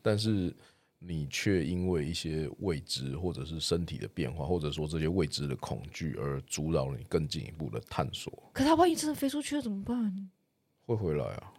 [0.00, 0.54] 但是，
[1.00, 8.32] 你却因为一些未知或者是身体的变化，或者说这些未知的恐惧而阻扰了你更进一步的探索。
[8.52, 10.30] 可他万一真的飞出去了怎么办？
[10.86, 11.52] 会回来啊。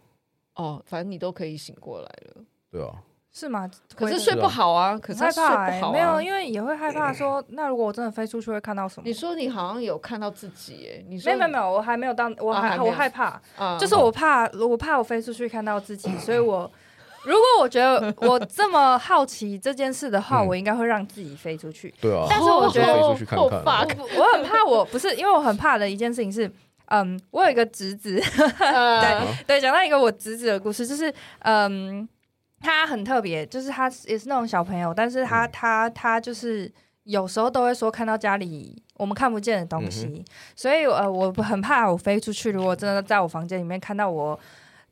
[0.54, 2.44] 哦，反正你都可以醒过来了。
[2.70, 3.02] 对啊。
[3.34, 3.68] 是吗？
[3.96, 9.02] 可是睡不好啊，可是害怕、欸、没有，因为也会害怕说，那如果我真的飞出去会看到什么？
[9.06, 16.70] 你说你好像有看到自己，哎，你说没有没有，我还没有当，我还、啊、我害怕，啊、就是我怕，我怕我飞出去看到自己，所以我
[17.24, 21.92] 如果我觉得我这么好奇这件事的话，我应该会让自己飞出去。
[22.02, 26.52] 对啊，但是我觉得我，我，我很怕我，我不是因为我很怕的一件事情是，
[26.88, 28.20] 嗯，我有一个侄子，
[28.60, 32.06] 对对，讲到一个我侄子的故事，就是嗯。
[32.62, 36.72] 他很特别，就是他也是那种小朋友，但是他、嗯、他他就是
[37.04, 44.38] 有时候都会说看到家里我们看不见的东西，嗯、所以呃，我很怕我飞出去，如果真的在我房间里面看到我。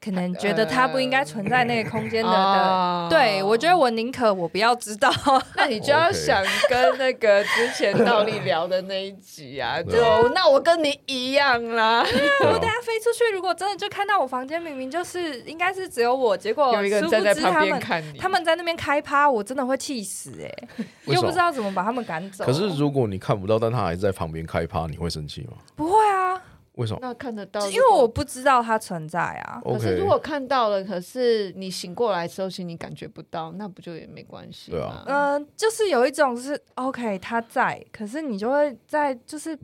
[0.02, 5.12] 可能觉得它不应该存在那个空间的，呃、 对，我觉得我宁可我不要知道。
[5.54, 12.02] 那你就要想跟那个之前倒立聊的那一集啊， 就那我跟你一样啦。
[12.02, 20.68] 对啊，我等下飞出去，如果真的就看到我房间明明就是应该是只有我，结果有一个人站在旁边看你，他们在那边开趴，我真的会气死哎、欸，
[21.12, 22.46] 又不知道怎么把他们赶走。
[22.46, 25.58] 可是如果你看不到，但他还在旁边开趴，你会生气吗？
[25.76, 26.40] 不会啊。
[26.72, 26.98] 为什么？
[27.02, 29.60] 那看得到，因为我不知道它存在啊。
[29.64, 34.70] 可是如果看到了，可是你醒过来的时候，其实你感觉不到，那不就也没关系？
[34.70, 35.04] 对啊。
[35.06, 39.56] 嗯、呃，就是有一种是 OK，它在，可是你就会在，就是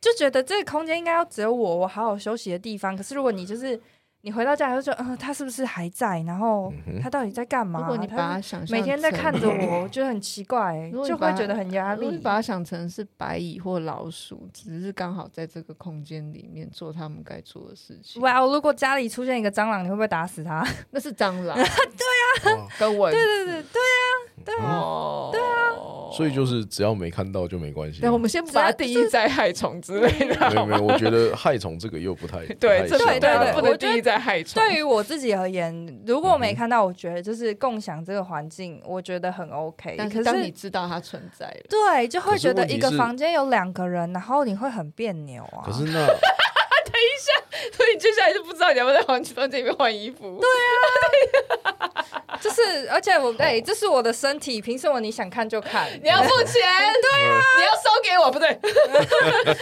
[0.00, 2.96] 就觉得这个空间应该要只有我，我好好休息的地方。
[2.96, 3.80] 可是如果你就是。
[4.24, 6.20] 你回到家就说，嗯，他是不是还在？
[6.22, 7.80] 然后他到底在干嘛？
[7.80, 12.06] 如果你把他想象每天在看着 我，我觉得很奇怪，就会觉得很压力。
[12.06, 18.22] 你把它想成是白蚁或老鼠，只是刚好在这个空间里面做他们该做的事情。
[18.22, 20.64] 哇，如果家里出现一个蟑螂，你会不会打死它？
[20.90, 21.56] 那是蟑螂。
[21.58, 23.12] 对啊， 跟蚊。
[23.12, 24.22] 对对对对啊。
[24.44, 28.00] 对啊，对啊，所以就是只要没看到就没关系。
[28.00, 30.50] 对，我们先不把它定义在害虫之类的。
[30.50, 34.62] 没有没有，我觉得害虫这个又不太对对对对，不能定义在害虫。
[34.62, 39.94] 对于我自己而言，如果没看到，我觉得就是共享这个环境，我觉得很 OK。
[39.98, 45.62] 但是当你知道它存在了，对，就会觉得一个房间有两个人，然后你会很别扭啊。
[45.64, 46.06] 可是那。
[46.84, 47.32] 等一下，
[47.92, 50.40] 你接下来就不知道你要不要在房房间里面换衣服。
[50.40, 50.48] 对
[51.62, 55.88] 啊，就是，而且我哎，这是我的身体，凭什么你想看就看？
[56.02, 56.54] 你要付钱，
[57.02, 58.54] 对啊，你要收给我，不对？
[58.62, 59.54] 对啊，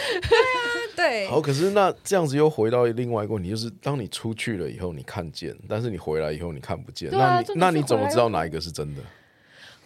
[0.95, 1.27] 对。
[1.27, 9.01] 好，可是那这样子又回到另外一个问题，就是当你出去了以后，你看见，但是你回来以后你看不见，那你那你怎么知道哪一个是真的？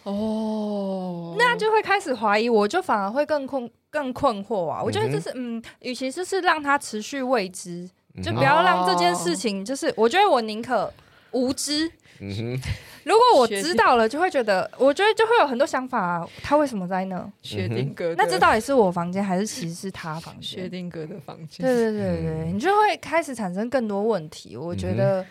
[0.04, 4.80] 哦，那就会开始怀疑，我就反而会更困更困惑啊！
[4.80, 7.90] 我觉得这是嗯，与其就是让它持续未知，
[8.22, 10.92] 就不要让这件事情，就是我觉得我宁可
[11.32, 11.90] 无知。
[12.18, 12.60] 嗯哼，
[13.04, 17.30] 如果我知道了，就会觉得，我觉得就会有很多想法啊，他为什么在那？
[17.42, 20.42] 薛定谔，那这到底是我房间，还是其实是他房间？
[20.42, 21.66] 薛定谔的房间。
[21.66, 24.56] 对对对对，你就会开始产生更多问题。
[24.56, 25.24] 我觉得。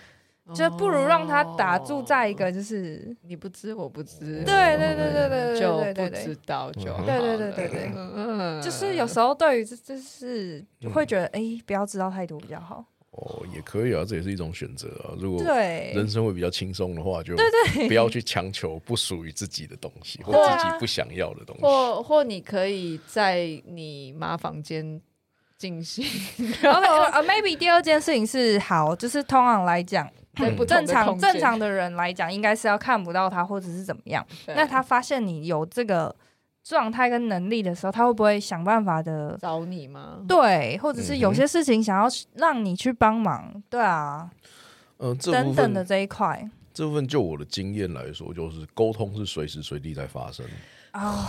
[0.54, 12.86] 就不如让他打住在一个，就是你不知我不知，对对对对对，就不知道就对对对对对，就是有时候对于这这是会觉得哎，不要知道太多比较好。
[13.12, 15.16] 哦，也可以啊，这也是一种选择啊。
[15.18, 25.02] 如果对人生会比较轻松的话，就对对，不要去强求不属于自己的东西或自己不想要的东西，或或你可以在你妈房间
[25.58, 26.06] 进行。
[26.60, 30.08] OK， 呃，maybe 第二件事情是好，就是通常来讲。
[30.56, 34.26] 不正常，正常的人来讲，应该是要看不到他，或者是怎么样。
[34.48, 36.16] 那他发现你有这个
[36.64, 40.20] 状态跟能力的时候，他会不会想办法的找你吗？
[40.28, 44.30] 对，或者是有些事情想要让你去帮忙，对啊，
[44.98, 46.50] 呃，等等的这一块。
[46.74, 50.46] 这部分就我的经验来说，就是沟通是随时随地在发生
[50.92, 51.28] 啊，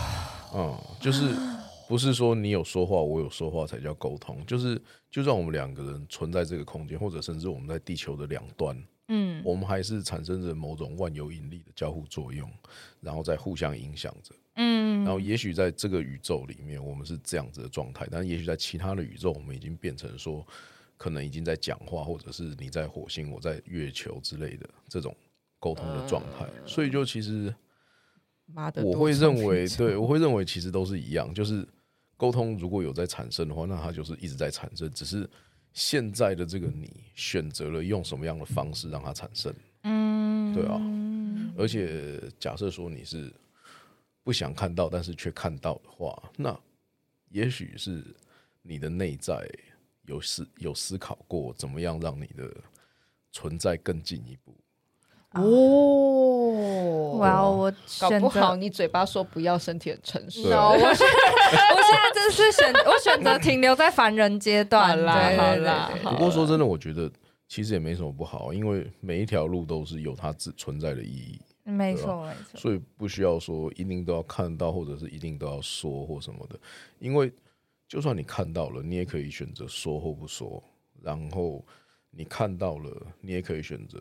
[0.53, 1.33] 嗯，就是。
[1.87, 4.77] 不是说你有说话，我有说话才叫沟通，就是
[5.09, 12.51] 就算我们两个人存在这个空间，或者甚至我们在地球的两端，嗯，我们还是产生着某种万有引力的交互作用，
[12.99, 20.45] 然后在互相影响着，嗯，然后也许在这个宇宙里面，我们是这样子的状态，但也许在其他的宇宙，我们已经变成说，
[20.97, 25.15] 可能已经在讲话，或者是你在火星，我在月球之类的这种
[25.59, 27.53] 沟通的状态，所以就其实，
[28.83, 31.67] 我会认为，对，我会认为其实都是一样，就是。
[32.19, 35.29] 沟通如果有在产生的话，那它就是一直在产生，只是
[35.77, 39.53] 现在的这个你选择了用什么样的方式让它产生。
[39.83, 40.81] 嗯，对啊。
[41.55, 43.31] 而且假设说你是
[44.23, 46.59] 不想看到，但是却看到的话，那
[47.29, 48.03] 也许是
[48.63, 49.47] 你的内在
[50.07, 52.51] 有思有思考过，怎么样让你的
[53.31, 54.55] 存在更进一步。
[55.33, 57.06] 哦。
[57.17, 60.43] 哦，哇，我搞不好你嘴巴说不要，身体很诚实。
[60.43, 65.31] No, 我 我现在真是选 我选择停留在凡人阶段啦。
[65.37, 67.11] 好啦，不过说真的，我觉得
[67.47, 71.39] 其实也没什么不好，因为每一条路都是有它自存在的意义。
[71.63, 72.59] 没错，没错。
[72.59, 76.59] 所以不需要说一定都要看到，或者是一定都要说或什么的，
[76.99, 77.31] 因为
[77.87, 80.63] 就算你看到了，你也可以选择说或不说。
[81.01, 81.63] 然后
[82.09, 82.89] 你看到了，
[83.21, 83.97] 你也可以选择。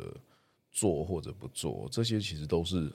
[0.79, 2.93] 做或者不做，这些其实都是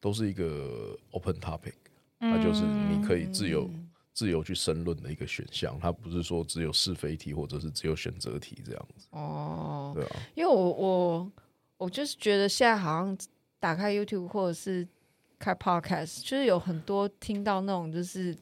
[0.00, 1.74] 都是一个 open topic，
[2.18, 3.70] 它就是你可以自由
[4.12, 9.06] 自由去申论的一个选项，它不是说只有是非题或者是只有选择题这样子。
[9.10, 11.32] 哦，对啊，因为我我
[11.78, 13.16] 我就是觉得现在好像
[13.58, 14.86] 打开 YouTube 或者是
[15.38, 18.36] 开 Podcast，就是有很多听到那种就是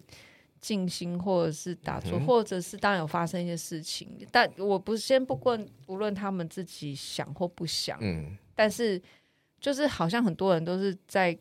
[0.61, 8.37] 静心或者是打坐，嗯、或者是当然有发生一些事情，但我不先不管无论他们自己想或不想，嗯。
[8.55, 9.01] 但是，
[9.61, 11.39] 就是好像很多人都是在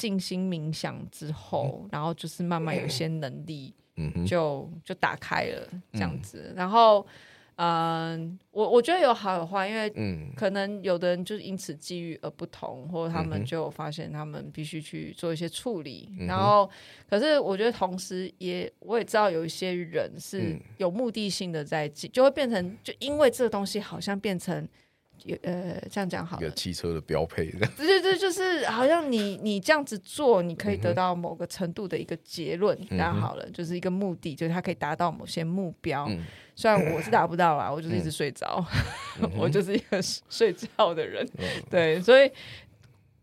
[0.00, 3.74] 静心冥想之后，嗯、然后就是慢慢有一些能力
[4.26, 6.46] 就，就、打开了这样子。
[6.48, 7.06] 嗯、然后，
[7.56, 9.92] 嗯，我我觉得有好有坏，因为
[10.34, 16.08] 可能有的人就是因此际遇而不同，或者他们就发现他们必须去做一些处理。
[16.18, 16.70] 嗯、然后，
[17.10, 24.66] 可是我觉得同时也我也知道有一些人是有目的性的在进，就会变成就因为这个东西好像变成。
[25.24, 36.06] 有呃，这样讲好了，一个汽车的标配， 对对对，就是好像你你这样子做，你可以得到某个程度的一个结论，这样、嗯、好了，就是一个目的，就是它可以达到某些目标。
[36.08, 38.64] 嗯、虽然我是达不到啦，我就是一直睡着，
[39.20, 41.26] 嗯、 我就是一个睡 觉的人。
[41.38, 42.30] 嗯、对，所以，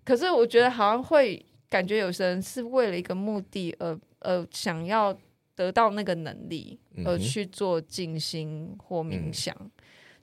[0.06, 5.18] 可是我觉得好像会感觉有些人是为了一个目的而呃想要
[5.56, 9.56] 得到那个能力而去做静心或冥想。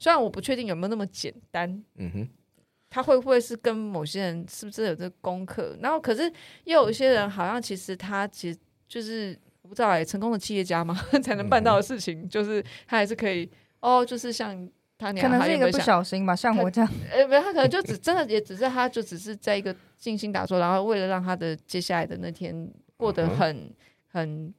[0.04, 2.28] 嗯虽然我不确定有没有那么简单，嗯哼，
[2.90, 5.74] 他会不会是跟某些人是不是有这个功课？
[5.80, 6.30] 然后可是
[6.64, 10.94] 又有一些人好像其实他其实就是我不知道哎，成功的企业家嘛
[11.24, 13.50] 才能办到的事情，嗯、就是他还是可以
[13.80, 14.54] 哦，就是像
[14.98, 23.74] 他那样，可能是一个不小心吧，像我这样，呃，没有，他可能就只真的也只是他就只是在一个静心打坐，然后为了让他的接下来的那天过得很、嗯、
[24.08, 24.54] 很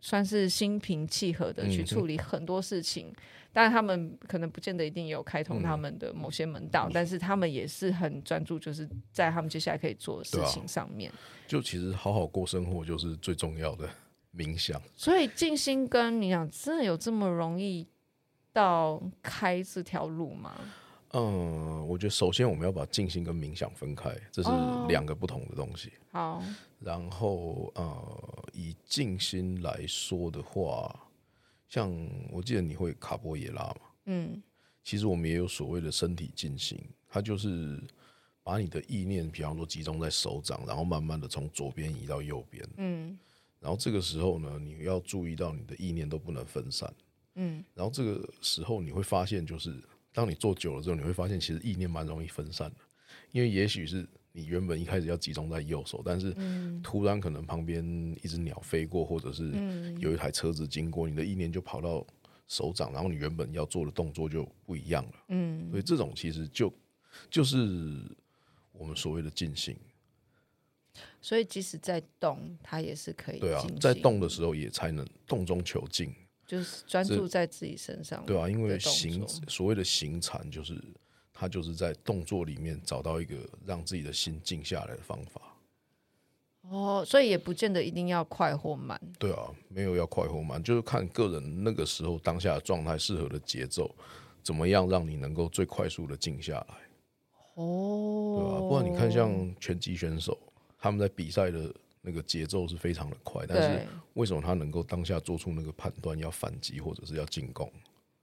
[0.00, 3.12] 算是心平气和的去处理很多事情。
[3.50, 11.10] 当然，他们可能不见得一定有开通他们的某些门道，嗯、但是他们也是很专注，就是在他们接下来可以做的事情上面。
[11.10, 13.88] 啊、就其实好好过生活就是最重要的
[14.36, 14.80] 冥想。
[14.94, 17.84] 所以静心跟你讲，真的有这么容易
[18.52, 20.54] 到开这条路吗？
[21.14, 24.50] 嗯，我觉得首先我们要把静心跟冥想分开，这是
[24.88, 25.90] 两个不同的东西。
[26.12, 26.42] 哦、好，
[26.80, 31.04] 然后呃，以静心来说的话。
[31.68, 31.94] 像
[32.30, 33.80] 我记得你会卡波耶拉嘛？
[34.06, 34.42] 嗯，
[34.82, 37.78] 其实我们也有所谓的身体静心，它就是
[38.42, 42.66] 把你的意念，比方说集中在手掌，然后慢慢的从左边移到右边。
[42.78, 43.18] 嗯，
[43.60, 46.90] 然后这个时候呢，你要注意到你的意念都不能分散。
[47.34, 49.78] 嗯，然后这个时候你会发现，就是
[50.14, 52.76] 当你做久了之后，你会发现其实意念蛮容易分散的，
[53.32, 54.08] 因为也许是。
[54.32, 56.36] 你原本一开始要集中在右手，但是
[56.82, 57.84] 突然可能旁边
[58.22, 59.50] 一只鸟飞过，或者是
[59.98, 62.06] 有一台车子经过，你的意念就跑到
[62.46, 65.12] 手掌，然后你原本要做的动作就不一样了。
[65.28, 66.72] 嗯，所以这种其实就
[67.28, 67.56] 就是
[68.72, 69.76] 我们所谓的静心。
[71.20, 73.40] 所以即使在动，它也是可以。
[73.40, 76.14] 对啊，在动的时候也才能动中求静，
[76.46, 78.24] 就是专注在自己身上。
[78.24, 80.80] 对啊，因为行所谓的行禅就是。
[81.38, 85.40] 他就是在动作里面找到一个让自己的心静下来的方法。
[86.62, 89.00] 哦，所以也不见得一定要快或慢。
[89.18, 93.94] 对啊，没有要快或慢，就是看个人那个时候当下的状态适合的节奏，
[94.42, 96.74] 怎么样让你能够最快速的静下来。
[97.54, 100.36] 哦，对啊，不然你看像拳击选手，
[100.78, 101.72] 他们在比赛的
[102.02, 107.72] 那个节奏是非常的快，但是为什么他能够当下做出那个判断，要反击或者是要进攻？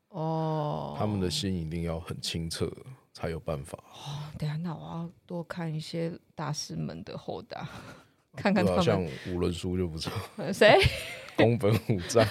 [0.09, 2.71] 哦，他们的心一定要很清澈。
[3.15, 3.81] 才有办法。
[3.93, 7.67] 哦，等下，那我要多看一些大师们的后打，
[8.35, 8.83] 看看他们。
[8.83, 10.11] 像五轮书就不错。
[10.51, 10.77] 谁？
[11.37, 12.25] 宫本武藏。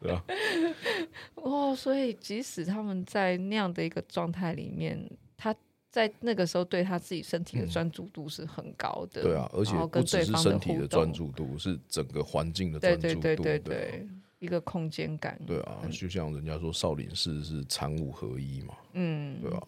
[0.00, 0.24] 对啊。
[1.36, 5.54] 哦，所以即使他们在那样的一个状态里面，他
[5.90, 9.22] 在那个时候对他自己身体的专注度是很高的。
[9.22, 13.20] 对啊，而且不只是身体的专注度，是整个环境的专注度。
[13.20, 14.08] 对对对对对。
[14.40, 15.40] 一个空间感。
[15.46, 18.74] 对啊，就像人家说少林寺是禅武合一嘛。
[18.92, 19.40] 嗯。
[19.40, 19.62] 对啊。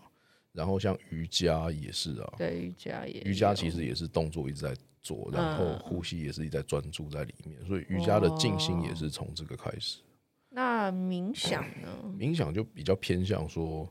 [0.56, 9.98] 然后像瑜伽也是啊，对，瑜伽也，瑜伽其实也是动作一直在做，然后呼吸也是一直在专注在里面，所以瑜伽的静心也是从这个开始。
[10.48, 11.88] 那冥想呢？
[12.18, 13.86] 冥想就比较偏向说，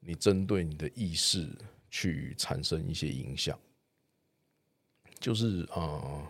[0.00, 1.46] 你针对你的意识
[1.90, 3.58] 去产生一些影响，
[5.20, 6.26] 就是呃，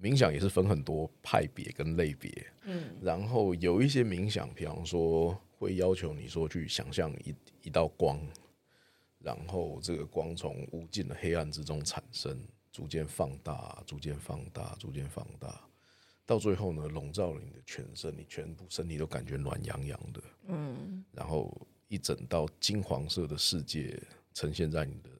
[0.00, 2.30] 冥想也是分很多派别跟类别，
[2.62, 8.20] 嗯，然后有一些冥想，比方说会要求你说去想象一一道光，
[9.18, 12.38] 然后这个光从无尽的黑暗之中产生，
[12.70, 15.60] 逐渐放大，逐渐放大，逐渐放大，
[16.24, 21.52] 到最后呢，笼罩了你的全身，你全部身体都感觉暖洋洋的，嗯，然后
[21.88, 24.00] 一整道金黄色的世界
[24.34, 25.10] 呈现在你的。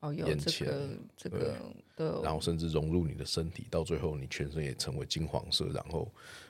[0.00, 1.58] 哦，有这个这个
[1.96, 6.06] 的，然后甚至融入你的身体，到最后你全身也成为金黄色，然后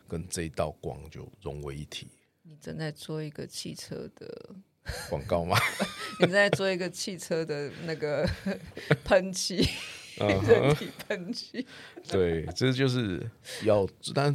[0.08, 2.08] 跟这一道光就融为一体。
[2.56, 4.54] 你正在做一个汽车的
[5.10, 5.58] 广告吗？
[6.18, 8.26] 你正在做一个汽车的那个
[9.04, 9.68] 喷漆，
[10.16, 11.66] 人体喷漆。
[12.08, 13.30] 对，这就是
[13.64, 14.34] 要，但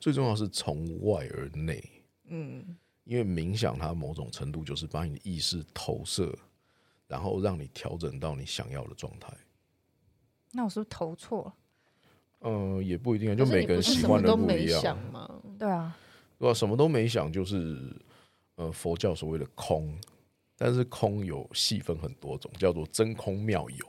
[0.00, 1.80] 最重要是从外而内。
[2.26, 6.36] 嗯，因为冥想它某种程度就是把你的意识投射。
[7.06, 9.28] 然后让你调整到你想要的状态。
[10.52, 11.54] 那我是不是投错了？
[12.42, 15.28] 嗯、呃，也不一定，就每个人喜欢的不一样嘛。
[15.58, 15.98] 对啊，
[16.40, 16.54] 对吧？
[16.54, 17.78] 什么都没想，就是
[18.56, 19.96] 呃，佛教所谓的空。
[20.56, 23.86] 但是空有细分很多种，叫做真空妙有。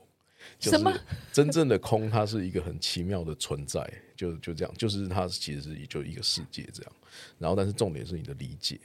[0.58, 3.86] 就是 真正的空，它是一个很奇妙的存在，
[4.16, 6.92] 就就这样，就是它其实是就一个世界这样。
[7.38, 8.80] 然后，但是重点是你的理解。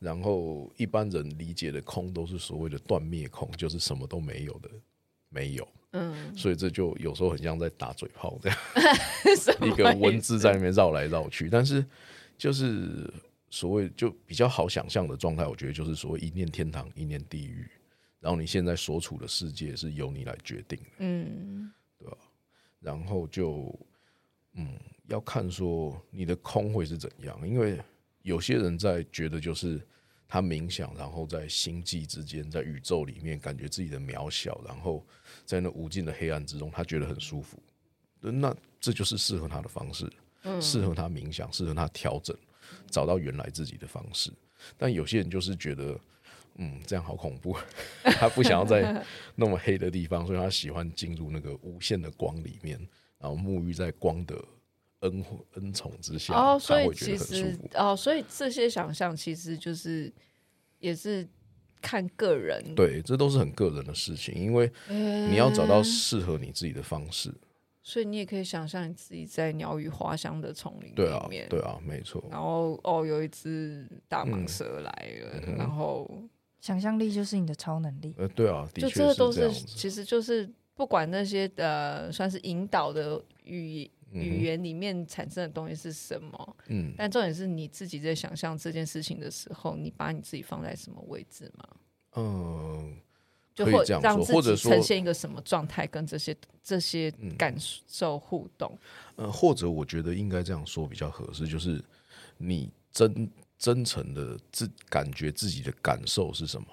[0.00, 4.70] 然后一般人理解的空都是所谓的断灭空，就是什么都没有的
[5.28, 5.68] 没有。
[5.92, 8.58] 嗯，所以这就有时候很像在打嘴炮这样，
[9.68, 11.48] 一个文字在那边绕来绕去。
[11.50, 11.84] 但是
[12.38, 13.12] 就是
[13.50, 17.68] 所谓就比较好想象的状态，我觉得就是所谓一念天堂，一念地狱。
[18.20, 22.16] 然后你现在所处的世界是由你来决定的，嗯，对吧？
[22.80, 23.78] 然后就
[24.54, 24.78] 嗯，
[25.08, 27.78] 要看说你的空会是怎样，因为。
[28.22, 29.80] 有些人在觉得，就是
[30.26, 35.06] 他冥想，然后在星际之间，在宇宙里面，感觉自己的渺小，然后
[35.46, 37.58] 在那无尽的黑暗之中，他觉得很舒服。
[38.20, 40.12] 那这就是适合他的方式，
[40.60, 42.36] 适合他冥想，适合他调整，
[42.90, 44.32] 找到原来自己的方式。
[44.76, 45.98] 但有些人就是觉得，
[46.56, 47.56] 嗯，这样好恐怖，
[48.04, 52.78] 他不想要在那么黑的地方，所以他喜欢进入那个无限的光里面，
[53.18, 54.36] 然后沐浴在光的。
[55.02, 60.12] 恩恩宠之下，哦，所以其实哦，所以这些想象其实就是
[60.80, 61.24] 也是
[61.80, 67.32] 看个人，对，这都是很个人的事情，因为你要找到适合你自己的方式。
[67.88, 72.22] 所以你也可以想象你自己在鸟语花香的丛林里面，对啊，对啊，没错。
[72.30, 74.90] 然后哦，有一只大蟒蛇来
[75.22, 76.06] 了，嗯、然后
[76.60, 78.14] 想象力就是你的超能力。
[78.18, 79.18] 呃，对啊，的确是这样子。
[79.18, 83.90] 就这都是，其实就是不管那些呃，算是引导的语言。
[84.10, 86.56] 语言里面产生的东西是什么？
[86.68, 91.64] 嗯，但重点是你自己在想象这件事情的时候，你把你自己放在什么位置吗？
[92.16, 92.96] 嗯，
[93.58, 97.54] 就会让自己呈现一个什么状态，跟这些这些感
[97.88, 98.78] 受互动。
[99.16, 101.82] 嗯，或者我觉得应该这样说比较合适，就是
[102.36, 103.28] 你真
[103.58, 106.66] 真诚的自感觉自己的感受是什么？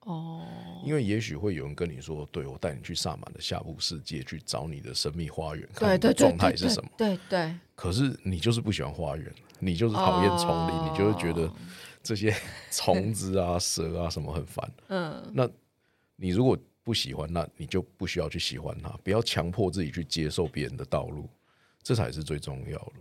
[0.00, 0.44] 哦，
[0.84, 7.52] 因为也许会有人跟你说：“对，我带你去萨满的下部世界，去找你的神秘花园，看你的状态是什么。”对对。
[7.74, 11.52] 可是你就是不喜欢花园，你就是讨厌丛林，你就是觉得
[12.04, 12.32] 这些
[12.70, 14.70] 虫子啊、蛇啊什么很烦。
[14.88, 15.30] 嗯。
[15.34, 15.48] 那
[16.16, 21.28] 你如果不喜欢，那你就不需要去喜欢它，不要强迫自己去接受别人的道路，
[21.82, 22.94] 这才是最重要的。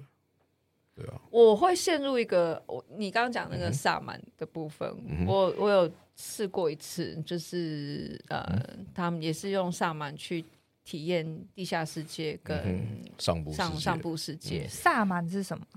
[0.96, 1.22] 对啊。
[1.32, 5.92] 我会陷入一个，我你刚刚讲那个萨满的部分，嗯、我我有。
[6.18, 10.46] 试过一次，就是呃，嗯、他们也是用萨满去
[10.86, 12.88] 体验地下世界跟
[13.18, 14.66] 上部上上部世界。
[14.66, 15.68] 萨满是什么？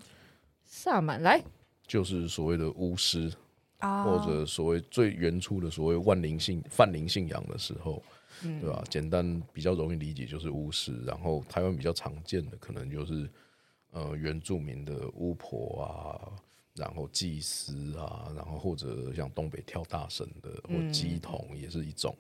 [0.65, 1.43] 萨满来
[1.89, 3.33] 就是所谓的巫师
[3.79, 8.03] 啊，或者所谓最原初的所谓万灵信泛灵信仰的时候，
[8.43, 8.85] 嗯、对吧？
[8.89, 11.01] 简单比较容易理解就是巫师。
[11.05, 13.29] 然后台湾比较常见的可能就是
[13.91, 15.91] 呃原住民的巫婆啊。
[16.75, 22.15] 然后祭司啊，然后或者像东北跳大神的，或鸡童也是一种。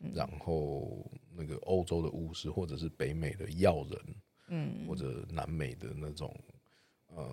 [0.00, 4.00] 嗯、然后那个欧洲的巫师，或者是北美的药人，
[4.48, 6.34] 嗯，或者南美的那种，
[7.14, 7.24] 呃，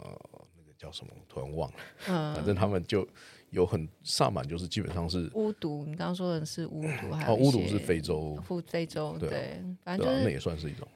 [0.56, 1.12] 那个叫什么？
[1.28, 1.78] 突然忘了。
[2.08, 3.08] 嗯，反正他们就
[3.50, 5.84] 有很萨满，就是基本上是巫毒。
[5.86, 10.88] 你刚刚说的是巫毒，还哦，巫毒是非洲，非洲对，对，反正、就是、那也算是一种。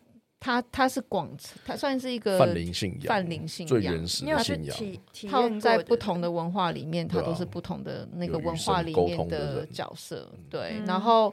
[0.43, 1.29] 它它是广，
[1.63, 4.75] 它算是一个泛灵信仰，泛灵信仰最原始的信仰。
[5.29, 10.27] 它在不同的文化里面，它都是不同的那个文化里面的角色。
[10.49, 11.31] 对，然后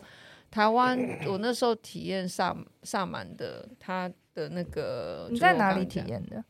[0.50, 6.44] 台湾我那时候体验萨萨满的，他的那个你在哪里体验的？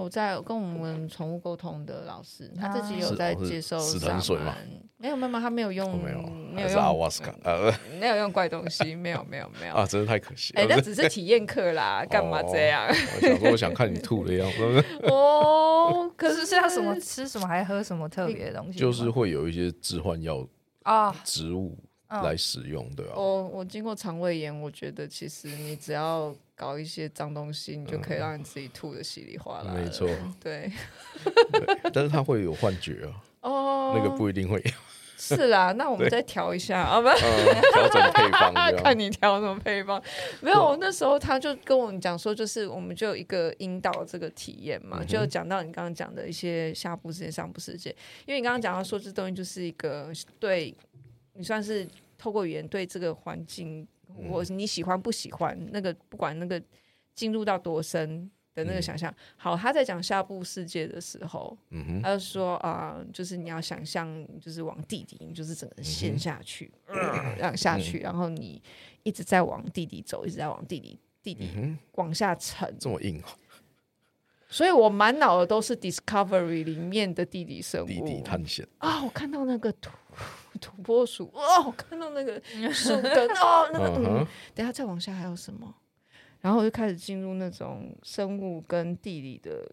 [0.00, 4.56] 我在跟我们宠物沟通的老师，他自己有在接受死藤水吗？
[4.96, 6.22] 没有没有，他没有用，没有
[6.54, 7.70] 没有用阿瓦斯卡，呃，
[8.00, 10.54] 没有用怪东西，没有没有没有 啊，真的太可惜。
[10.54, 12.86] 哎，那只是体验课啦， 干嘛这样？
[12.88, 14.84] 我想说，我想看你吐的样子。
[15.06, 18.78] 哦，可是是要什么吃什么，还喝什么特别的东西？
[18.78, 20.46] 就是会有一些置换药
[20.84, 21.76] 啊，植物。
[22.10, 23.12] 来使用对吧？
[23.14, 29.72] 我我经过肠胃炎，我觉得其实你只要搞一些脏东西，你就可以让你自己吐的稀里哗啦。
[29.72, 30.08] 没错，
[30.42, 30.70] 对。
[31.92, 33.22] 但是它会有幻觉啊。
[33.42, 33.94] 哦。
[33.96, 34.70] 那个不一定会有。
[35.16, 38.54] 是啦， 那我们再调一下啊，不，调整配方。
[38.82, 40.02] 看你调什么配方。
[40.40, 47.90] 没有，我那时候他就跟我们讲说，就是我们就有一个引导这个体验嘛，就讲到你刚刚讲的一些下部世界、上部世界，
[48.24, 50.74] 因为你刚刚讲到说这东西就是一个对。
[51.40, 51.88] 你算是
[52.18, 53.88] 透过语言对这个环境，
[54.30, 56.62] 或是你喜欢不喜欢那个，不管那个
[57.14, 59.12] 进入到多深的那个想象。
[59.38, 61.56] 好，他在讲下部世界的时候，
[62.02, 64.06] 他就说啊，就是你要想象，
[64.38, 66.70] 就是往地底，你就是整个陷下去，
[67.40, 68.60] 让下去，然后你
[69.02, 71.48] 一直在往地底走，一直在往地底地底
[71.92, 73.18] 往下沉，这么硬。
[74.50, 79.02] 所以我满脑的都是 Discovery 里面的地底生物，地底探险啊！
[79.04, 79.90] 我看到那个土
[80.60, 82.34] 土拨鼠，哦，我看到那个
[82.72, 85.72] 树根， 哦，那个嗯，等下再往下还有什么？
[86.40, 89.70] 然后我就开始进入那种生物跟地理的。